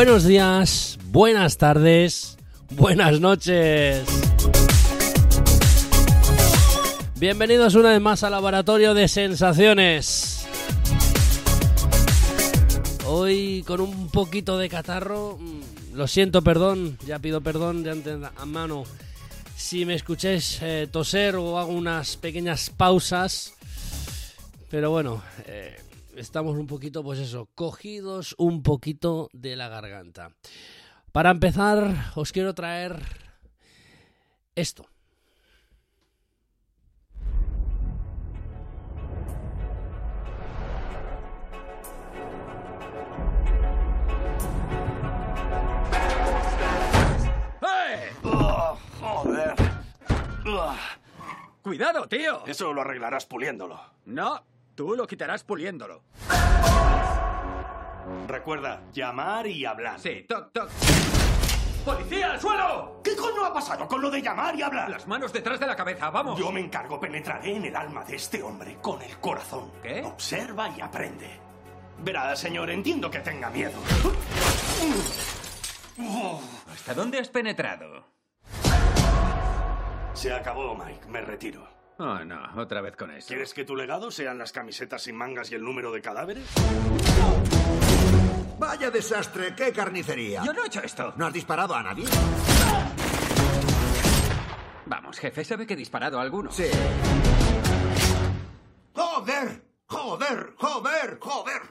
[0.00, 2.38] buenos días, buenas tardes,
[2.70, 4.02] buenas noches.
[7.16, 10.48] Bienvenidos una vez más al laboratorio de sensaciones.
[13.04, 18.84] Hoy con un poquito de catarro, mm, lo siento, perdón, ya pido perdón de antemano
[19.54, 23.52] si me escucháis eh, toser o hago unas pequeñas pausas.
[24.70, 25.76] Pero bueno, eh,
[26.20, 30.30] estamos un poquito, pues eso, cogidos un poquito de la garganta.
[31.12, 33.02] Para empezar, os quiero traer
[34.54, 34.86] esto.
[49.00, 49.54] joder.
[51.62, 52.46] Cuidado, tío.
[52.46, 53.80] Eso lo arreglarás puliéndolo.
[54.06, 54.42] No,
[54.80, 56.04] tú lo quitarás puliéndolo.
[58.26, 60.00] Recuerda, llamar y hablar.
[60.00, 60.70] Sí, toc, toc.
[61.84, 63.02] ¡Policía, al suelo!
[63.04, 64.88] ¿Qué coño ha pasado con lo de llamar y hablar?
[64.88, 66.38] Las manos detrás de la cabeza, vamos.
[66.38, 69.70] Yo me encargo, penetraré en el alma de este hombre con el corazón.
[69.82, 70.02] ¿Qué?
[70.02, 71.28] Observa y aprende.
[71.98, 73.78] Verá, señor, entiendo que tenga miedo.
[76.72, 78.06] ¿Hasta dónde has penetrado?
[80.14, 81.06] Se acabó, Mike.
[81.06, 81.79] Me retiro.
[82.02, 83.28] Oh, no, otra vez con eso.
[83.28, 86.44] ¿Quieres que tu legado sean las camisetas sin mangas y el número de cadáveres?
[88.58, 90.42] Vaya desastre, qué carnicería.
[90.42, 91.12] Yo no he hecho esto.
[91.16, 92.06] ¿No has disparado a nadie?
[94.86, 96.50] Vamos, jefe, sabe que he disparado a alguno.
[96.50, 96.70] Sí.
[98.94, 99.62] ¡Joder!
[99.84, 100.54] ¡Joder!
[100.56, 101.18] ¡Joder!
[101.20, 101.62] ¡Joder!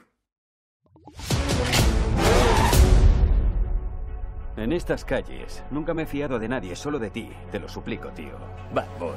[4.60, 7.30] En estas calles nunca me he fiado de nadie, solo de ti.
[7.50, 8.36] Te lo suplico, tío.
[8.74, 9.16] Bad Boys.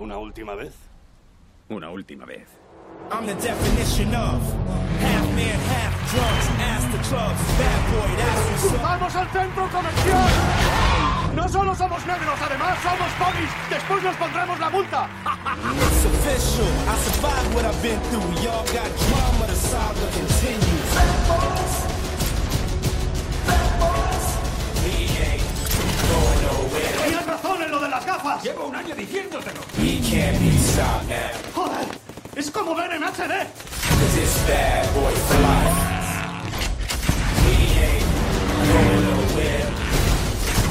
[0.00, 0.74] ¿Una última vez?
[1.68, 2.48] Una última vez.
[3.12, 4.42] I'm the definition of
[4.98, 8.82] half man, half drunks, ass the clubs, bad boy, that's what's up.
[8.82, 11.36] ¡Vamos al centro comercial!
[11.36, 13.50] No solo somos negros, además somos polis.
[13.70, 15.08] Después nos pondremos la multa.
[15.86, 16.66] It's official.
[16.88, 18.42] I survived what I've been through.
[18.42, 21.47] Y'all got drama, the saga continues.
[27.88, 28.42] De las gafas.
[28.44, 29.60] Llevo un año diciéndotelo.
[29.78, 31.52] We can't be stopped now.
[31.54, 31.86] Joder,
[32.36, 33.46] es como ver en HD.
[33.88, 35.76] Cause it's bad boy for life.
[37.46, 38.04] We ain't
[38.68, 40.68] going nowhere.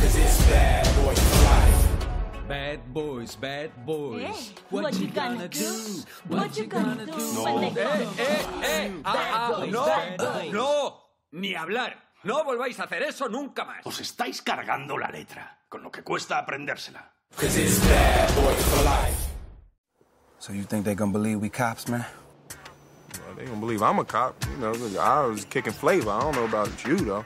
[0.00, 2.48] Cause it's bad boy for life.
[2.48, 4.22] Bad boys, bad boys.
[4.22, 6.02] Eh, what you gonna do?
[6.28, 8.18] What you gonna do when they ¡Eh, come?
[8.18, 8.90] eh, eh!
[9.04, 10.52] Ah, ah, boys, ¡No!
[10.52, 11.00] ¡No!
[11.32, 11.96] Ni hablar.
[12.24, 13.84] No volváis a hacer eso nunca más.
[13.84, 17.12] Os estáis cargando la letra, con lo que cuesta aprendérsela.
[17.36, 19.28] Cause it's bad boy for life.
[20.38, 22.06] So you think they gonna believe we cops, man?
[23.26, 24.34] Well, they gonna believe I'm a cop.
[24.52, 26.10] You know, I was kicking flavor.
[26.10, 27.24] I don't know about you though.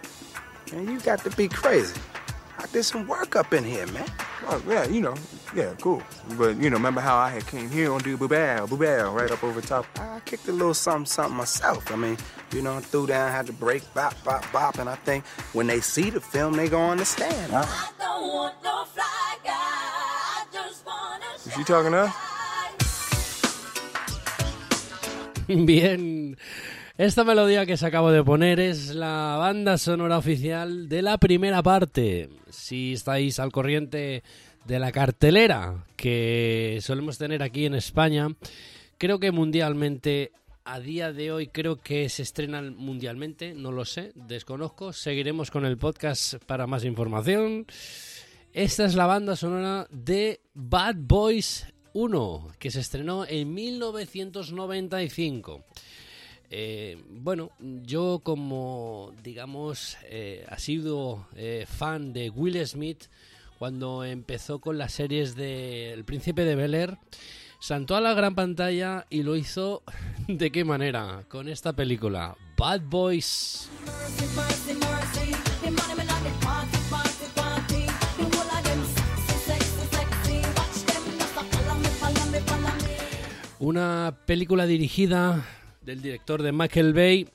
[0.72, 1.94] Man, you got to be crazy.
[2.59, 4.07] I did some work up in here, man.
[4.49, 5.15] Oh, yeah, you know,
[5.55, 6.03] yeah, cool.
[6.37, 9.45] But you know, remember how I had came here on do boobell, boobell, right up
[9.45, 9.87] over top.
[9.97, 11.93] I kicked a little something, something myself.
[11.93, 12.17] I mean,
[12.53, 15.81] you know, threw down, had to break, bop, bop, bop, and I think when they
[15.81, 17.53] see the film, they gonna understand.
[17.53, 17.65] Huh?
[17.65, 19.53] I don't want no fly guy.
[19.53, 22.15] I just wanna Is she talking to us?
[25.67, 26.37] Bien,
[26.98, 31.62] esta melodía que se acabo de poner es la banda sonora oficial de la primera
[31.62, 32.28] parte.
[32.50, 34.24] Si estáis al corriente
[34.65, 38.27] de la cartelera que solemos tener aquí en España,
[38.98, 40.33] creo que mundialmente,
[40.65, 44.92] a día de hoy, creo que se estrenan mundialmente, no lo sé, desconozco.
[44.92, 47.65] Seguiremos con el podcast para más información.
[48.53, 55.65] Esta es la banda sonora de Bad Boys 1, que se estrenó en 1995.
[56.50, 63.04] Eh, bueno, yo como, digamos, eh, asiduo eh, fan de Will Smith,
[63.59, 66.98] cuando empezó con las series de El Príncipe de Bel Air,
[67.60, 69.83] saltó a la gran pantalla y lo hizo
[70.28, 73.68] de qué manera, con esta película, Bad Boys.
[83.60, 85.44] Una película dirigida
[85.89, 87.27] del director de Michael Bay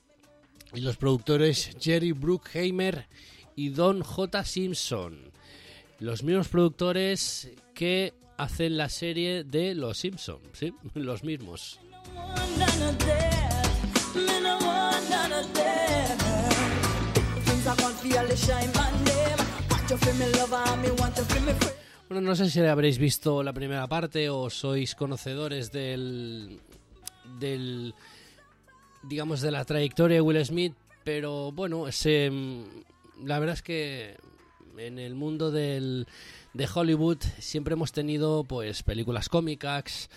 [0.76, 3.08] y los productores Jerry Bruckheimer
[3.56, 4.46] y Don J.
[4.46, 5.32] Simpson.
[5.98, 10.72] Los mismos productores que hacen la serie de Los Simpson, ¿sí?
[10.94, 11.80] Los mismos.
[22.08, 26.60] Bueno, no sé si habréis visto la primera parte o sois conocedores del,
[27.40, 27.96] del
[29.04, 30.74] digamos de la trayectoria de Will Smith,
[31.04, 32.32] pero bueno, se,
[33.24, 34.16] la verdad es que
[34.78, 36.08] en el mundo del,
[36.54, 40.10] de Hollywood siempre hemos tenido pues películas cómicas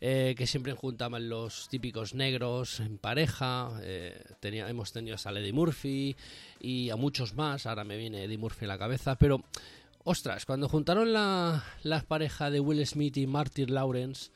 [0.00, 3.70] eh, que siempre juntaban los típicos negros en pareja.
[3.82, 6.14] Eh, hemos tenido a Lady Murphy
[6.60, 7.66] y a muchos más.
[7.66, 9.42] Ahora me viene Eddie Murphy en la cabeza, pero
[10.04, 14.30] ostras, cuando juntaron la, la pareja de Will Smith y Martin Lawrence.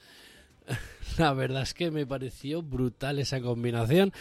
[1.18, 4.12] La verdad es que me pareció brutal esa combinación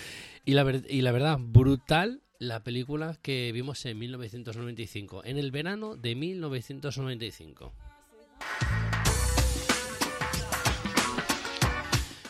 [0.45, 5.95] y la, y la verdad, brutal la película que vimos en 1995, en el verano
[5.95, 7.73] de 1995.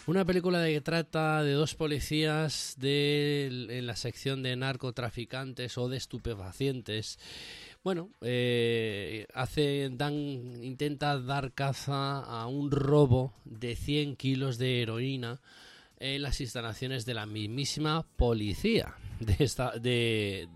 [0.07, 7.19] Una película que trata de dos policías en la sección de narcotraficantes o de estupefacientes.
[7.87, 9.89] Bueno, eh, hace,
[10.61, 15.39] intenta dar caza a un robo de 100 kilos de heroína
[15.97, 20.49] en las instalaciones de la mismísima policía de esta de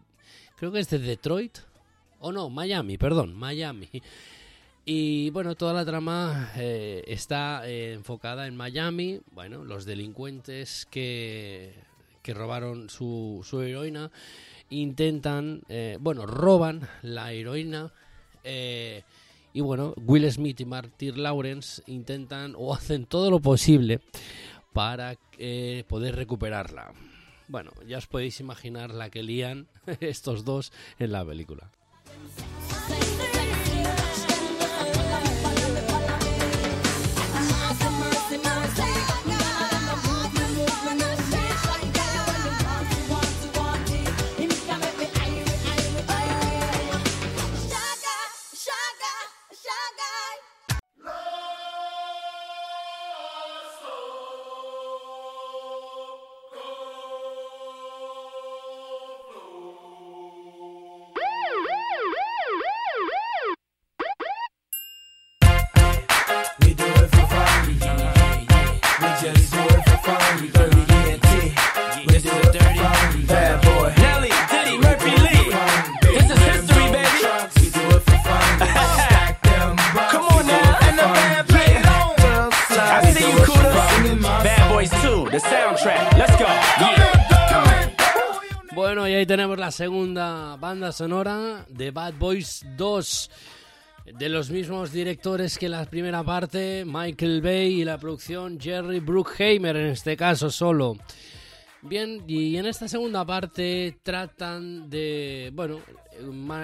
[0.58, 1.60] creo que es de Detroit
[2.20, 3.88] o no Miami perdón Miami.
[4.84, 9.22] Y bueno toda la trama eh, está eh, enfocada en Miami.
[9.32, 11.76] Bueno los delincuentes que
[12.22, 14.12] que robaron su, su heroína
[14.72, 17.94] intentan eh, bueno roban la heroína
[18.44, 19.04] eh,
[19.54, 24.02] y bueno Will Smith y Martin Lawrence intentan o hacen todo lo posible
[24.74, 26.94] para eh, poder recuperarla.
[27.48, 29.68] Bueno, ya os podéis imaginar la que lían
[30.00, 31.70] estos dos en la película.
[89.72, 93.32] Segunda banda sonora de Bad Boys 2.
[94.18, 99.76] De los mismos directores que la primera parte, Michael Bay y la producción Jerry Bruckheimer,
[99.76, 100.98] en este caso solo.
[101.84, 105.80] Bien, y en esta segunda parte tratan de, bueno,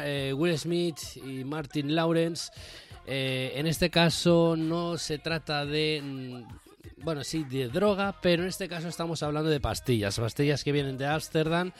[0.03, 2.51] eh, Will Smith y Martin Lawrence.
[3.05, 6.43] eh, en este caso no se trata de,
[6.97, 10.97] bueno, sí, de droga, pero en este caso estamos hablando de pastillas, pastillas que vienen
[10.97, 11.71] de Ámsterdam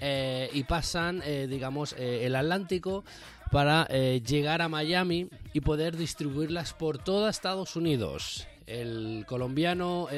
[0.00, 3.04] eh, y pasan, eh, digamos, eh, el Atlántico
[3.50, 8.48] para llegar a Miami y poder distribuirlas por todo Estados Unidos.
[8.66, 10.08] El colombiano,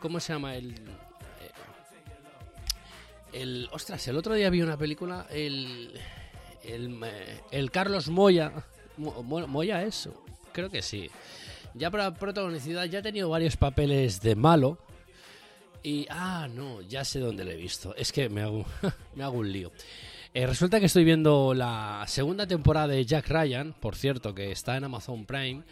[0.00, 0.54] ¿cómo se llama?
[0.56, 0.74] El,
[3.32, 5.98] el ostras, el otro día vi una película, el
[6.64, 7.00] el,
[7.50, 8.52] el Carlos Moya,
[8.98, 10.08] Mo- Mo- Moya es,
[10.52, 11.10] creo que sí.
[11.74, 14.78] Ya para protagonicidad ya ha tenido varios papeles de malo.
[15.82, 17.94] Y ah, no, ya sé dónde lo he visto.
[17.96, 18.66] Es que me hago
[19.14, 19.72] me hago un lío.
[20.34, 24.76] Eh, resulta que estoy viendo la segunda temporada de Jack Ryan, por cierto, que está
[24.76, 25.62] en Amazon Prime.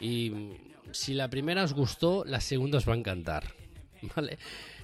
[0.00, 0.32] Y
[0.92, 3.54] si la primera os gustó, la segunda os va a encantar.
[4.16, 4.38] ¿Vale?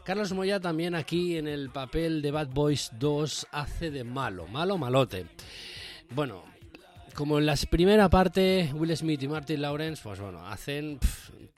[0.05, 4.79] Carlos Moya también aquí en el papel de Bad Boys 2 hace de malo, malo
[4.79, 5.27] malote.
[6.11, 6.45] Bueno,
[7.17, 11.01] como en la primera parte, Will Smith y Martin Lawrence, pues bueno, hacen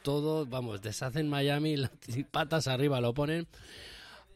[0.02, 1.90] todo, vamos, deshacen Miami, las
[2.30, 3.46] patas arriba lo ponen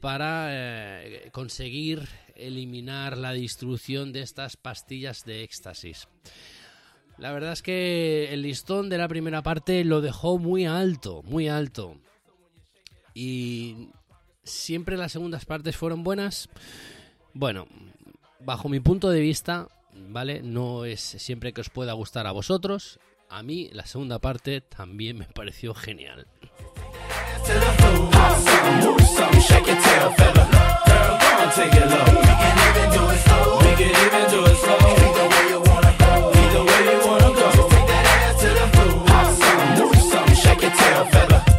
[0.00, 6.08] para eh, conseguir eliminar la distribución de estas pastillas de éxtasis.
[7.18, 11.46] La verdad es que el listón de la primera parte lo dejó muy alto, muy
[11.46, 11.96] alto.
[13.14, 13.90] Y
[14.42, 16.48] siempre las segundas partes fueron buenas.
[17.32, 17.68] Bueno,
[18.40, 20.42] bajo mi punto de vista, ¿vale?
[20.42, 22.98] No es siempre que os pueda gustar a vosotros.
[23.28, 26.26] A mí la segunda parte también me pareció genial.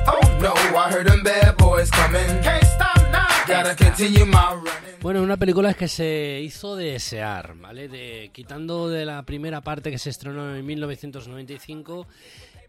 [0.06, 2.42] Oh no, I heard them bad boys coming.
[2.44, 3.28] Can't stop now.
[3.48, 4.83] Gotta continue my running.
[5.04, 7.90] Bueno, una película que se hizo de desear, ¿vale?
[7.90, 12.08] De, quitando de la primera parte que se estrenó en 1995,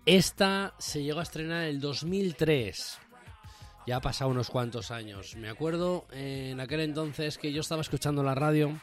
[0.04, 2.98] esta se llegó a estrenar en el 2003.
[3.86, 5.36] Ya ha pasado unos cuantos años.
[5.36, 8.80] Me acuerdo eh, en aquel entonces que yo estaba escuchando la radio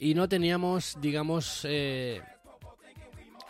[0.00, 2.20] y no teníamos, digamos, eh,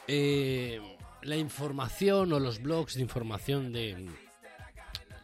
[0.06, 0.82] eh,
[1.22, 4.06] la información o los blogs de información de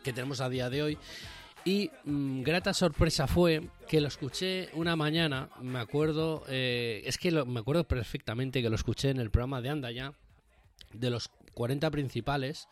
[0.02, 0.98] que tenemos a día de hoy.
[1.64, 7.30] Y mm, grata sorpresa fue que lo escuché una mañana, me acuerdo, eh, es que
[7.30, 10.14] lo- me acuerdo perfectamente que lo escuché en el programa de Anda ya,
[10.92, 12.66] de los 40 principales,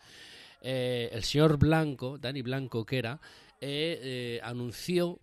[0.61, 3.19] eh, el señor Blanco, Dani Blanco que era,
[3.61, 5.19] eh, anunció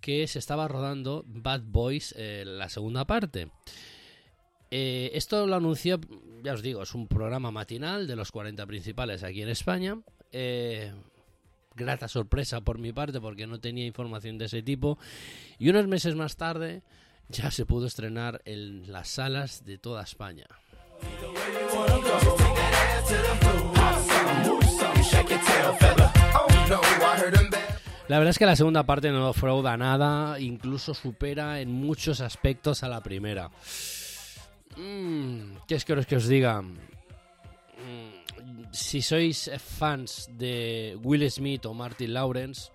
[0.00, 3.50] que se estaba rodando Bad Boys, la segunda parte.
[4.70, 5.98] Esto lo anunció,
[6.44, 9.98] ya os digo, es un programa matinal de los 40 principales aquí en España.
[11.78, 14.98] Grata sorpresa por mi parte porque no tenía información de ese tipo.
[15.58, 16.82] Y unos meses más tarde
[17.28, 20.46] ya se pudo estrenar en las salas de toda España.
[28.08, 32.82] La verdad es que la segunda parte no frauda nada, incluso supera en muchos aspectos
[32.82, 33.50] a la primera.
[34.76, 36.62] Mm, ¿Qué es que os que os diga?
[38.72, 42.70] Si sois fans de Will Smith o Martin Lawrence,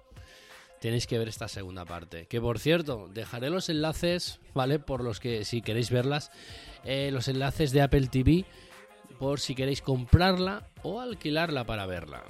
[0.80, 2.26] tenéis que ver esta segunda parte.
[2.28, 4.80] Que por cierto, dejaré los enlaces, ¿vale?
[4.80, 6.32] Por los que si queréis verlas,
[6.84, 8.46] eh, los enlaces de Apple TV,
[9.18, 12.24] por si queréis comprarla o alquilarla para verla.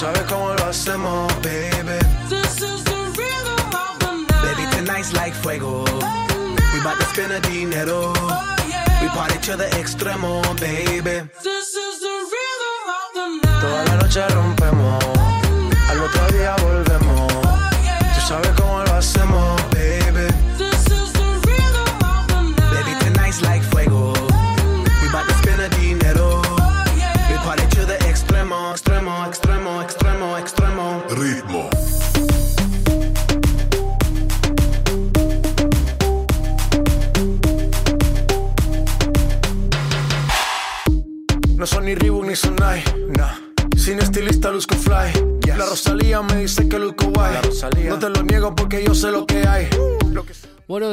[0.00, 1.98] Sabes cómo lo hacemos, baby.
[4.42, 5.84] Baby, tonight's like fuego.
[6.72, 8.14] We bout to spend the dinero.
[9.02, 11.28] We party to the extremo, baby.
[13.60, 14.99] Toda la noche rompemos,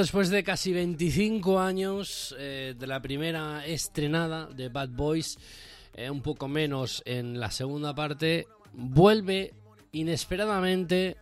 [0.08, 5.38] después de casi 25 años eh, de la primera estrenada de Bad Boys,
[5.94, 9.54] eh, un poco menos en la segunda parte, vuelve
[9.92, 11.18] inesperadamente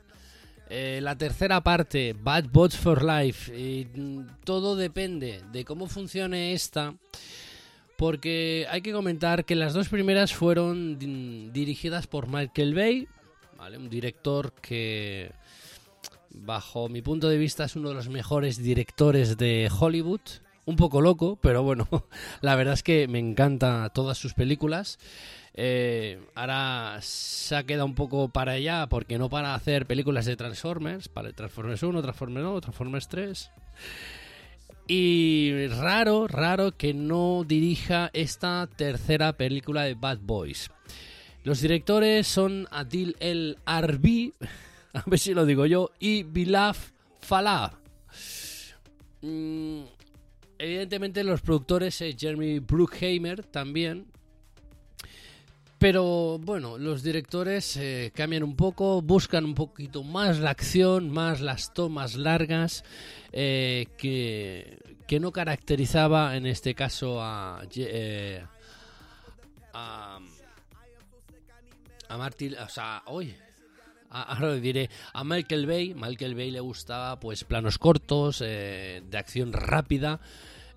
[0.70, 3.52] eh, la tercera parte, Bad Boys for Life.
[3.60, 6.94] Y, mm, todo depende de cómo funcione esta.
[7.98, 13.08] Porque hay que comentar que las dos primeras fueron di- dirigidas por Michael Bay,
[13.58, 13.80] ¿vale?
[13.80, 15.32] un director que,
[16.38, 20.22] bajo mi punto de vista, es uno de los mejores directores de Hollywood.
[20.68, 21.88] Un poco loco, pero bueno,
[22.42, 24.98] la verdad es que me encanta todas sus películas.
[25.54, 30.36] Eh, ahora se ha quedado un poco para allá porque no para hacer películas de
[30.36, 33.52] Transformers, para Transformers 1, Transformers 2, Transformers 3.
[34.88, 40.70] Y raro, raro que no dirija esta tercera película de Bad Boys.
[41.44, 44.34] Los directores son Adil El Arbi,
[45.04, 47.78] a ver si lo digo yo, y Bilaf Falah.
[49.22, 49.82] Mm,
[50.58, 54.08] evidentemente los productores es Jeremy Bruckheimer también.
[55.78, 61.42] Pero bueno, los directores eh, cambian un poco, buscan un poquito más la acción, más
[61.42, 62.86] las tomas largas
[63.34, 68.42] eh, que, que no caracterizaba en este caso a, eh,
[69.74, 70.20] a,
[72.08, 73.36] a Martin, o sea, hoy
[74.24, 79.54] ahora diré, a Michael Bay, Michael Bay le gustaba pues planos cortos, eh, de acción
[79.54, 80.20] rápida,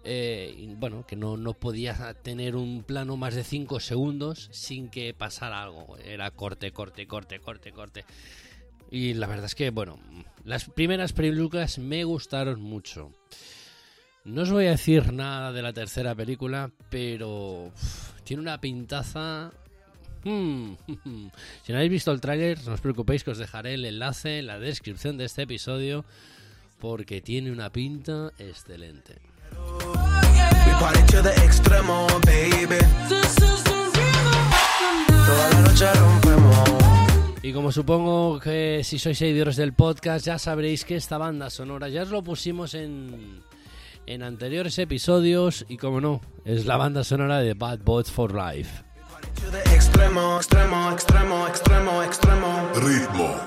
[0.05, 5.13] eh, bueno, que no, no podía tener un plano más de 5 segundos sin que
[5.15, 8.05] pasara algo, era corte, corte, corte, corte, corte.
[8.91, 9.99] Y la verdad es que, bueno,
[10.45, 13.13] las primeras películas me gustaron mucho.
[14.25, 17.73] No os voy a decir nada de la tercera película, pero
[18.25, 19.53] tiene una pintaza.
[20.25, 20.73] Hmm,
[21.63, 24.47] Si no habéis visto el tráiler, no os preocupéis que os dejaré el enlace en
[24.47, 26.05] la descripción de este episodio
[26.81, 29.17] porque tiene una pinta excelente.
[37.43, 41.89] Y como supongo que si sois seguidores del podcast ya sabréis que esta banda sonora
[41.89, 43.43] ya os lo pusimos en,
[44.07, 48.88] en anteriores episodios y como no, es la banda sonora de Bad Boys for Life.
[49.73, 52.71] Extremo, extremo, extremo, extremo, extremo.
[52.75, 53.41] Ritmo.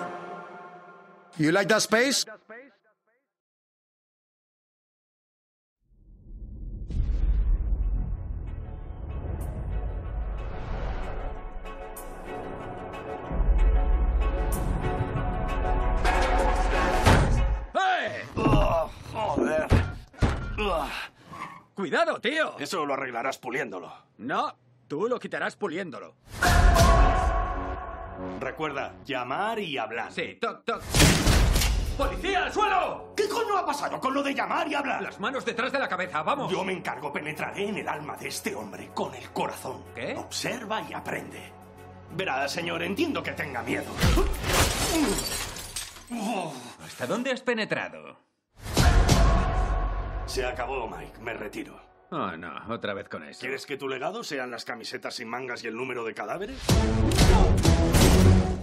[1.38, 2.26] You like that space?
[19.14, 19.68] joder.
[20.60, 20.90] Ugh.
[21.74, 22.58] Cuidado, tío.
[22.60, 23.92] Eso lo arreglarás puliéndolo.
[24.18, 24.54] No,
[24.92, 26.18] tú lo quitarás puliéndolo.
[28.42, 30.12] Recuerda, llamar y hablar.
[30.12, 30.82] Sí, toc, toc.
[31.98, 33.14] ¡Policía, al suelo!
[33.16, 35.02] ¿Qué coño ha pasado con lo de llamar y hablar?
[35.02, 36.52] Las manos detrás de la cabeza, vamos.
[36.52, 39.82] Yo me encargo, penetraré en el alma de este hombre con el corazón.
[39.96, 40.14] ¿Qué?
[40.18, 41.54] Observa y aprende.
[42.14, 43.94] Verá, señor, entiendo que tenga miedo.
[46.84, 48.18] ¿Hasta dónde has penetrado?
[50.26, 51.18] Se acabó, Mike.
[51.22, 51.91] Me retiro.
[52.14, 53.40] Oh, no, otra vez con eso.
[53.40, 56.60] ¿Quieres que tu legado sean las camisetas sin mangas y el número de cadáveres?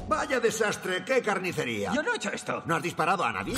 [0.06, 1.94] Vaya desastre, qué carnicería.
[1.94, 2.62] Yo no he hecho esto.
[2.66, 3.54] ¿No has disparado a nadie?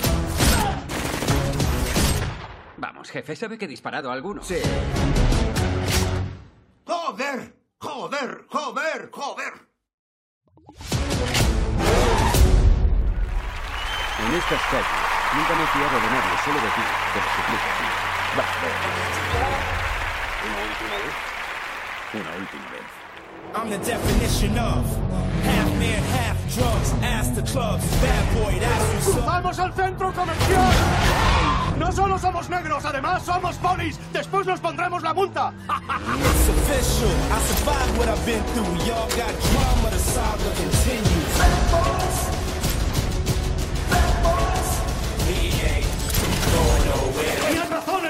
[2.76, 4.44] Vamos, jefe, ¿sabe que he disparado a alguno?
[4.44, 4.58] Sí.
[6.86, 7.56] ¡Joder!
[7.78, 8.44] ¡Joder!
[8.48, 9.10] ¡Joder!
[9.12, 9.52] ¡Joder!
[14.20, 14.86] En estas calles
[15.34, 16.82] nunca me he fiado de nadie, solo de ti.
[17.12, 19.59] Te lo suplico, tío.
[20.42, 21.14] ¿Una última vez?
[22.14, 22.88] Una última vez.
[23.54, 24.86] I'm the definition of
[25.44, 26.94] half man, half drugs.
[27.02, 29.26] Ask the clubs, bad boy, that's what's up.
[29.26, 30.72] ¡Vamos al centro comercial!
[31.78, 33.98] No solo somos negros, además somos polis.
[34.12, 35.52] Después nos pondremos la multa.
[35.68, 37.10] It's official.
[37.32, 38.86] I survived what I've been through.
[38.86, 41.09] Y'all got drama, the saga continues.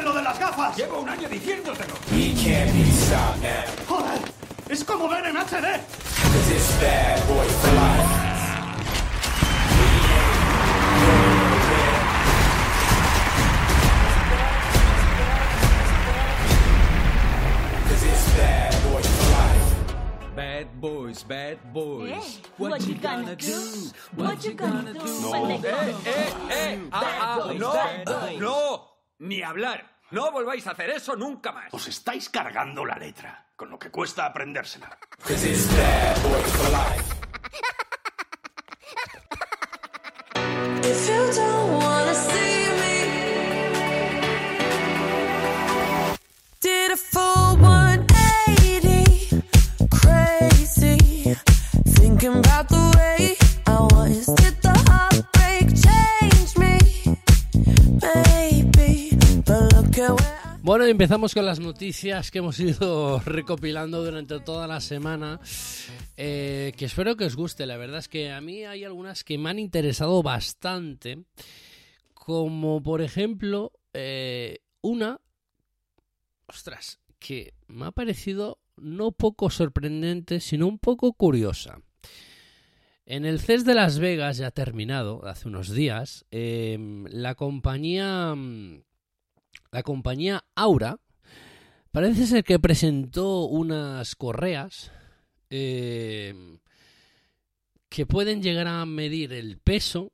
[0.04, 0.76] Lo de las gafas.
[0.76, 1.94] Llevo un año diciéndotelo.
[2.10, 3.64] He can't be stopped now.
[3.88, 4.20] Joder,
[4.68, 5.80] es como ver en HD.
[6.22, 8.16] Cause it's bad boy for life.
[20.36, 22.10] Bad boys, bad boys.
[22.12, 23.90] Eh, what you gonna do?
[24.14, 25.20] What you gonna do?
[25.20, 25.30] No.
[25.32, 26.06] when they ¡Eh, come?
[26.06, 26.78] eh, eh!
[26.92, 27.72] Ah, ah, boys, ¡No!
[27.72, 28.40] bad boys.
[28.40, 28.89] ¡No!
[29.20, 29.98] ¡Ni hablar!
[30.12, 31.74] ¡No volváis a hacer eso nunca más!
[31.74, 34.98] Os estáis cargando la letra, con lo que cuesta aprendérsela.
[60.70, 65.40] Bueno, empezamos con las noticias que hemos ido recopilando durante toda la semana.
[66.16, 67.66] eh, que espero que os guste.
[67.66, 71.24] La verdad es que a mí hay algunas que me han interesado bastante.
[72.14, 75.20] Como por ejemplo, eh, una.
[76.46, 81.80] Ostras, que me ha parecido no poco sorprendente, sino un poco curiosa.
[83.06, 86.78] En el CES de Las Vegas, ya terminado, hace unos días, eh,
[87.11, 88.37] la compañía.
[89.72, 90.98] La compañía Aura
[91.92, 94.90] parece ser que presentó unas correas
[95.50, 96.59] eh,
[97.88, 100.12] que pueden llegar a medir el peso,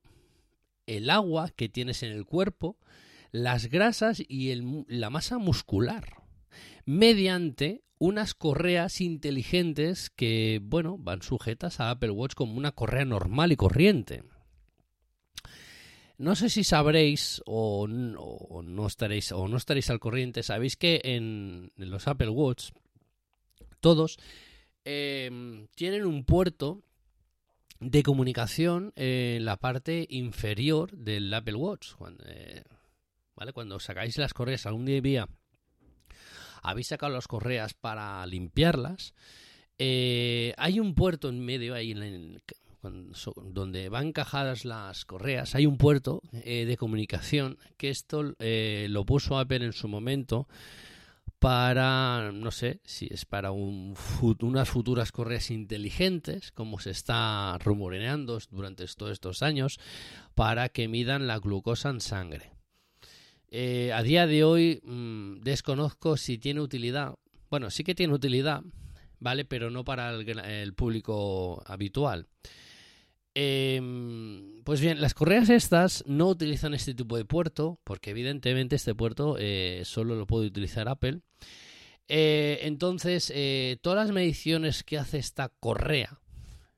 [0.87, 2.77] el agua que tienes en el cuerpo,
[3.33, 4.55] las grasas y
[4.89, 6.23] la masa muscular,
[6.85, 13.53] mediante unas correas inteligentes que, bueno, van sujetas a Apple Watch como una correa normal
[13.53, 14.23] y corriente.
[16.19, 20.43] No sé si sabréis o, no estaréis o no estaréis al corriente.
[20.43, 22.71] Sabéis que en, los Apple Watch
[23.81, 24.19] todos
[24.85, 26.83] eh, tienen un puerto
[27.81, 31.93] de comunicación en la parte inferior del Apple Watch.
[31.97, 32.65] Cuando, eh,
[33.35, 33.53] ¿vale?
[33.53, 35.29] Cuando sacáis las correas algún día
[36.63, 39.13] habéis sacado las correas para limpiarlas.
[39.79, 42.43] eh, hay un puerto en medio ahí en, en-
[42.91, 45.55] donde van encajadas las correas.
[45.55, 50.49] Hay un puerto eh, de comunicación que esto eh, lo puso Apple en su momento
[51.39, 58.87] para, no sé si es para unas futuras correas inteligentes, como se está rumoreando durante
[58.97, 59.79] todos estos años,
[60.35, 62.53] para que midan la glucosa en sangre.
[63.49, 67.15] Eh, a día de hoy mmm, desconozco si tiene utilidad.
[67.49, 68.63] Bueno, sí que tiene utilidad,
[69.21, 69.45] ¿vale?
[69.45, 72.27] Pero no para el público habitual.
[73.39, 73.81] Eh,
[74.67, 79.37] pues bien, las correas estas no utilizan este tipo de puerto, porque evidentemente este puerto
[79.39, 81.21] eh, solo lo puede utilizar Apple.
[82.09, 86.19] Eh, entonces, eh, todas las mediciones que hace esta correa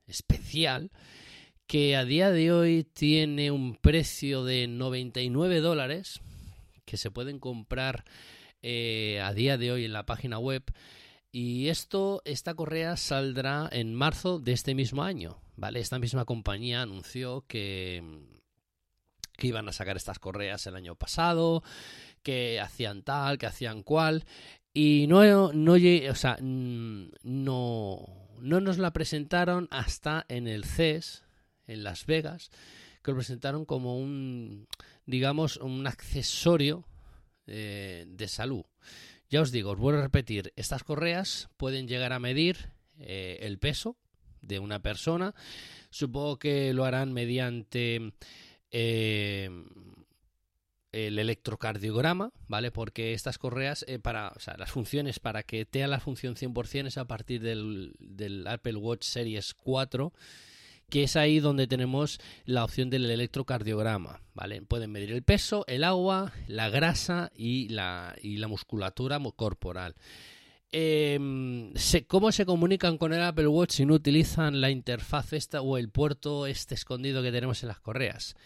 [0.07, 0.91] especial,
[1.67, 6.21] que a día de hoy tiene un precio de 99 dólares,
[6.85, 8.05] que se pueden comprar
[8.63, 10.63] a día de hoy en la página web,
[11.33, 15.81] y esto, esta correa saldrá en marzo de este mismo año, ¿vale?
[15.81, 18.03] Esta misma compañía anunció que,
[19.37, 21.63] que iban a sacar estas correas el año pasado,
[22.23, 24.25] que hacían tal, que hacían cual,
[24.73, 28.07] y no, no, o sea, no,
[28.41, 31.25] no nos la presentaron hasta en el CES,
[31.67, 32.51] en Las Vegas,
[33.03, 34.69] que lo presentaron como un,
[35.07, 36.87] digamos, un accesorio
[37.47, 38.65] eh, de salud.
[39.29, 43.59] Ya os digo, os vuelvo a repetir, estas correas pueden llegar a medir eh, el
[43.59, 43.97] peso
[44.43, 45.35] de una persona.
[45.91, 48.13] Supongo que lo harán mediante
[48.71, 49.51] eh,
[50.93, 52.71] el electrocardiograma, ¿vale?
[52.71, 57.07] Porque estas correas, eh, para, las funciones para que tenga la función 100% es a
[57.07, 60.13] partir del, del Apple Watch Series 4
[60.91, 64.63] que es ahí donde tenemos la opción del electrocardiograma, ¿vale?
[64.63, 69.95] Pueden medir el peso, el agua, la grasa y la, y la musculatura corporal.
[70.71, 75.79] Se, ¿Cómo se comunican con el Apple Watch si no utilizan la interfaz esta o
[75.79, 78.37] el puerto este escondido que tenemos en las correas?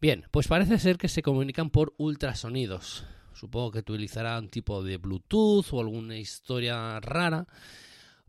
[0.00, 3.04] Bien, pues parece ser que se comunican por ultrasonidos.
[3.34, 7.46] Supongo que utilizará un tipo de Bluetooth o alguna historia rara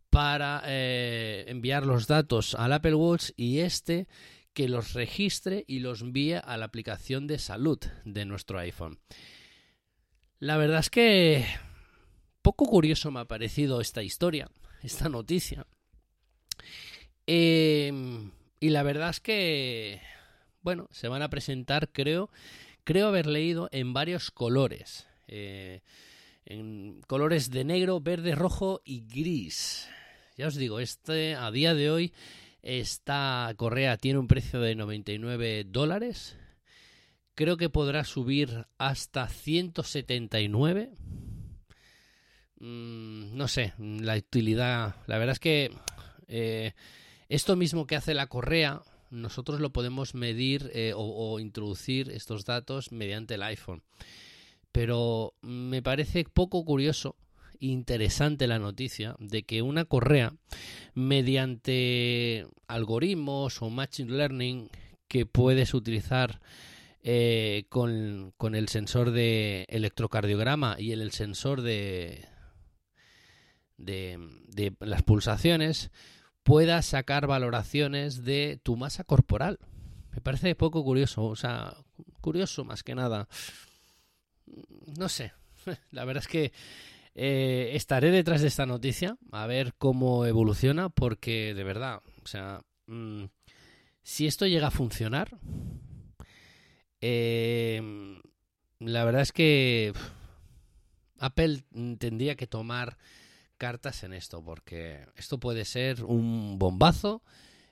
[0.10, 4.08] para eh, enviar los datos al Apple Watch y este
[4.54, 9.00] que los registre y los envíe a la aplicación de salud de nuestro iPhone.
[10.40, 11.46] La verdad es que
[12.42, 14.50] poco curioso me ha parecido esta historia,
[14.82, 15.66] esta noticia.
[17.28, 17.92] Eh,
[18.60, 20.02] y la verdad es que,
[20.62, 22.30] bueno, se van a presentar, creo,
[22.84, 25.08] creo haber leído en varios colores.
[25.28, 25.82] Eh,
[26.46, 29.88] en colores de negro, verde, rojo y gris.
[30.36, 32.14] Ya os digo, este a día de hoy
[32.62, 36.38] esta correa tiene un precio de 99 dólares.
[37.36, 40.92] Creo que podrá subir hasta 179.
[42.60, 44.96] Mm, no sé, la utilidad.
[45.08, 45.72] La verdad es que
[46.28, 46.74] eh,
[47.30, 52.92] esto mismo que hace la correa, nosotros lo podemos medir eh, o, introducir estos datos
[52.92, 53.84] mediante el iPhone.
[54.72, 57.16] Pero me parece poco curioso
[57.62, 60.34] interesante la noticia de que una correa,
[60.94, 64.70] mediante algoritmos o machine learning
[65.08, 66.40] que puedes utilizar
[67.04, 72.26] eh, con, con, el sensor de electrocardiograma y el, el sensor de,
[73.80, 75.92] de, las pulsaciones,
[76.44, 79.60] pueda sacar valoraciones de tu masa corporal.
[80.12, 81.76] Me parece poco curioso, o sea,
[82.22, 83.28] curioso más que nada.
[84.98, 85.34] No sé,
[85.92, 86.52] la verdad es que
[87.16, 92.62] eh, estaré detrás de esta noticia a ver cómo evoluciona porque de verdad, o sea,
[92.88, 93.26] mmm,
[94.02, 95.38] si esto llega a funcionar,
[97.02, 97.82] eh,
[98.80, 99.94] la verdad es que
[101.20, 101.64] Apple
[102.00, 102.98] tendría que tomar
[103.60, 107.22] cartas en esto porque esto puede ser un bombazo.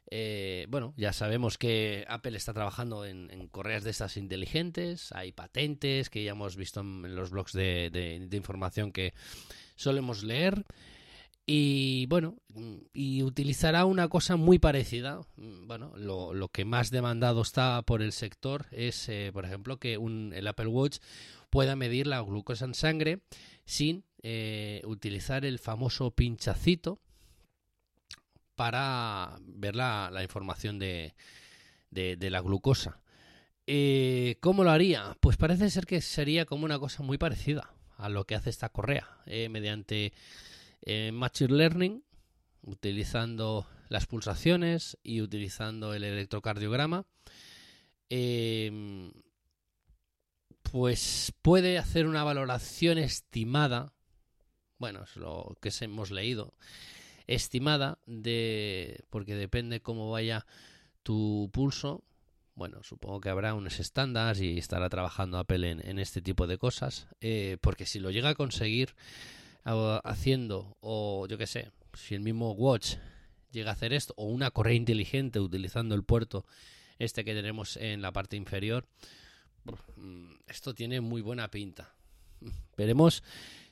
[0.10, 5.34] Eh, bueno, ya sabemos que Apple está trabajando en, en, correas de estas inteligentes, hay
[5.34, 9.14] patentes que ya hemos visto en, los blogs de, información que
[9.76, 10.66] solemos leer.
[11.50, 12.36] Y bueno,
[12.94, 15.22] y utilizará una cosa muy parecida.
[15.38, 19.98] Bueno, lo, lo que más demandado está por el sector es, eh, por ejemplo, que
[19.98, 20.98] un, el Apple Watch
[21.50, 23.22] pueda medir la glucosa en sangre
[23.68, 27.02] sin eh, utilizar el famoso pinchacito
[28.56, 31.14] para ver la, información de,
[31.92, 33.02] de, la glucosa.
[33.68, 35.18] Eh, ¿Cómo lo haría?
[35.20, 38.70] Pues parece ser que sería como una cosa muy parecida a lo que hace esta
[38.70, 40.14] correa, eh, mediante
[41.12, 42.04] Machine Learning,
[42.62, 47.06] utilizando las pulsaciones y utilizando el electrocardiograma.
[50.72, 53.94] Pues puede hacer una valoración estimada,
[54.78, 56.54] bueno, es lo que hemos leído,
[57.28, 60.46] estimada de porque depende cómo vaya
[61.04, 62.04] tu pulso
[62.58, 66.58] bueno, supongo que habrá unos estándares y estará trabajando Apple en, en este tipo de
[66.58, 68.96] cosas, eh, porque si lo llega a conseguir
[69.64, 72.96] haciendo, o yo qué sé, si el mismo Watch
[73.52, 76.46] llega a hacer esto, o una correa inteligente utilizando el puerto
[76.98, 78.88] este que tenemos en la parte inferior,
[80.48, 81.94] esto tiene muy buena pinta.
[82.78, 83.24] Veremos,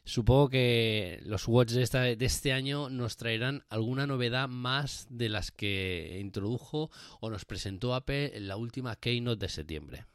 [0.04, 5.52] supongo que los Watch de, de este año nos traerán alguna novedad más de las
[5.52, 10.06] que introdujo o nos presentó Apple en la última Keynote de septiembre.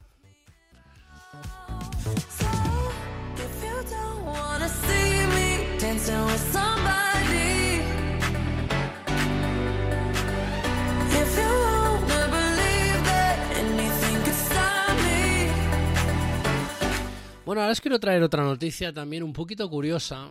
[17.51, 20.31] Bueno, ahora os quiero traer otra noticia también un poquito curiosa.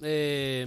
[0.00, 0.64] Eh,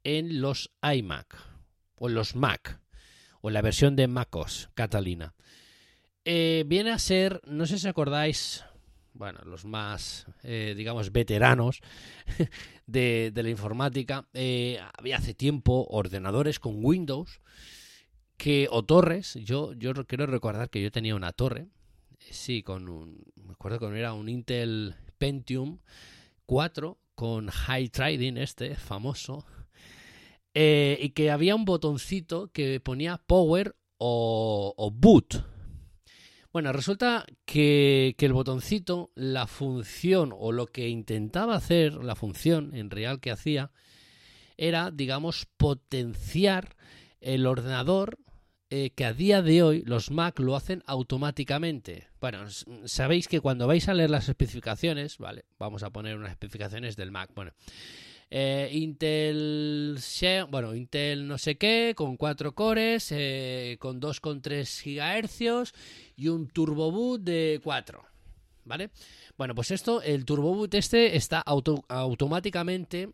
[0.04, 1.36] en los iMac
[1.98, 2.80] o en los Mac
[3.42, 5.34] o en la versión de MacOS Catalina.
[6.24, 8.64] Eh, viene a ser, no sé si acordáis,
[9.16, 11.82] bueno, los más, eh, digamos, veteranos
[12.86, 17.42] de, la informática, eh, había hace tiempo ordenadores con Windows
[18.38, 21.68] que o torres, yo, yo quiero recordar que yo tenía una torre,
[22.20, 25.80] sí, con un, me acuerdo que era un Intel Pentium
[26.46, 29.46] 4 con High Trading este, famoso,
[30.54, 35.55] eh, y que había un botoncito que ponía Power o Boot.
[36.56, 42.74] Bueno, resulta que, que el botoncito, la función o lo que intentaba hacer, la función
[42.74, 43.72] en real que hacía,
[44.56, 46.78] era, digamos, potenciar
[47.20, 48.20] el ordenador
[48.70, 52.08] eh, que a día de hoy los Mac lo hacen automáticamente.
[52.22, 52.46] Bueno,
[52.86, 57.12] sabéis que cuando vais a leer las especificaciones, vale, vamos a poner unas especificaciones del
[57.12, 57.32] Mac.
[57.36, 57.52] Bueno,
[58.32, 59.98] eh, Intel,
[60.50, 65.74] bueno, Intel no sé qué, con 4 cores, eh, con 2,3 gigahercios
[66.16, 68.04] y un turbo boot de 4.
[68.66, 68.90] ¿Vale?
[69.38, 73.12] Bueno, pues esto, el turbo boot este está auto- automáticamente,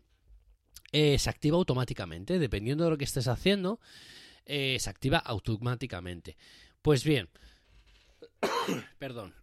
[0.92, 3.78] eh, se activa automáticamente, dependiendo de lo que estés haciendo,
[4.46, 6.36] eh, se activa automáticamente.
[6.80, 7.28] Pues bien,
[8.98, 9.34] perdón.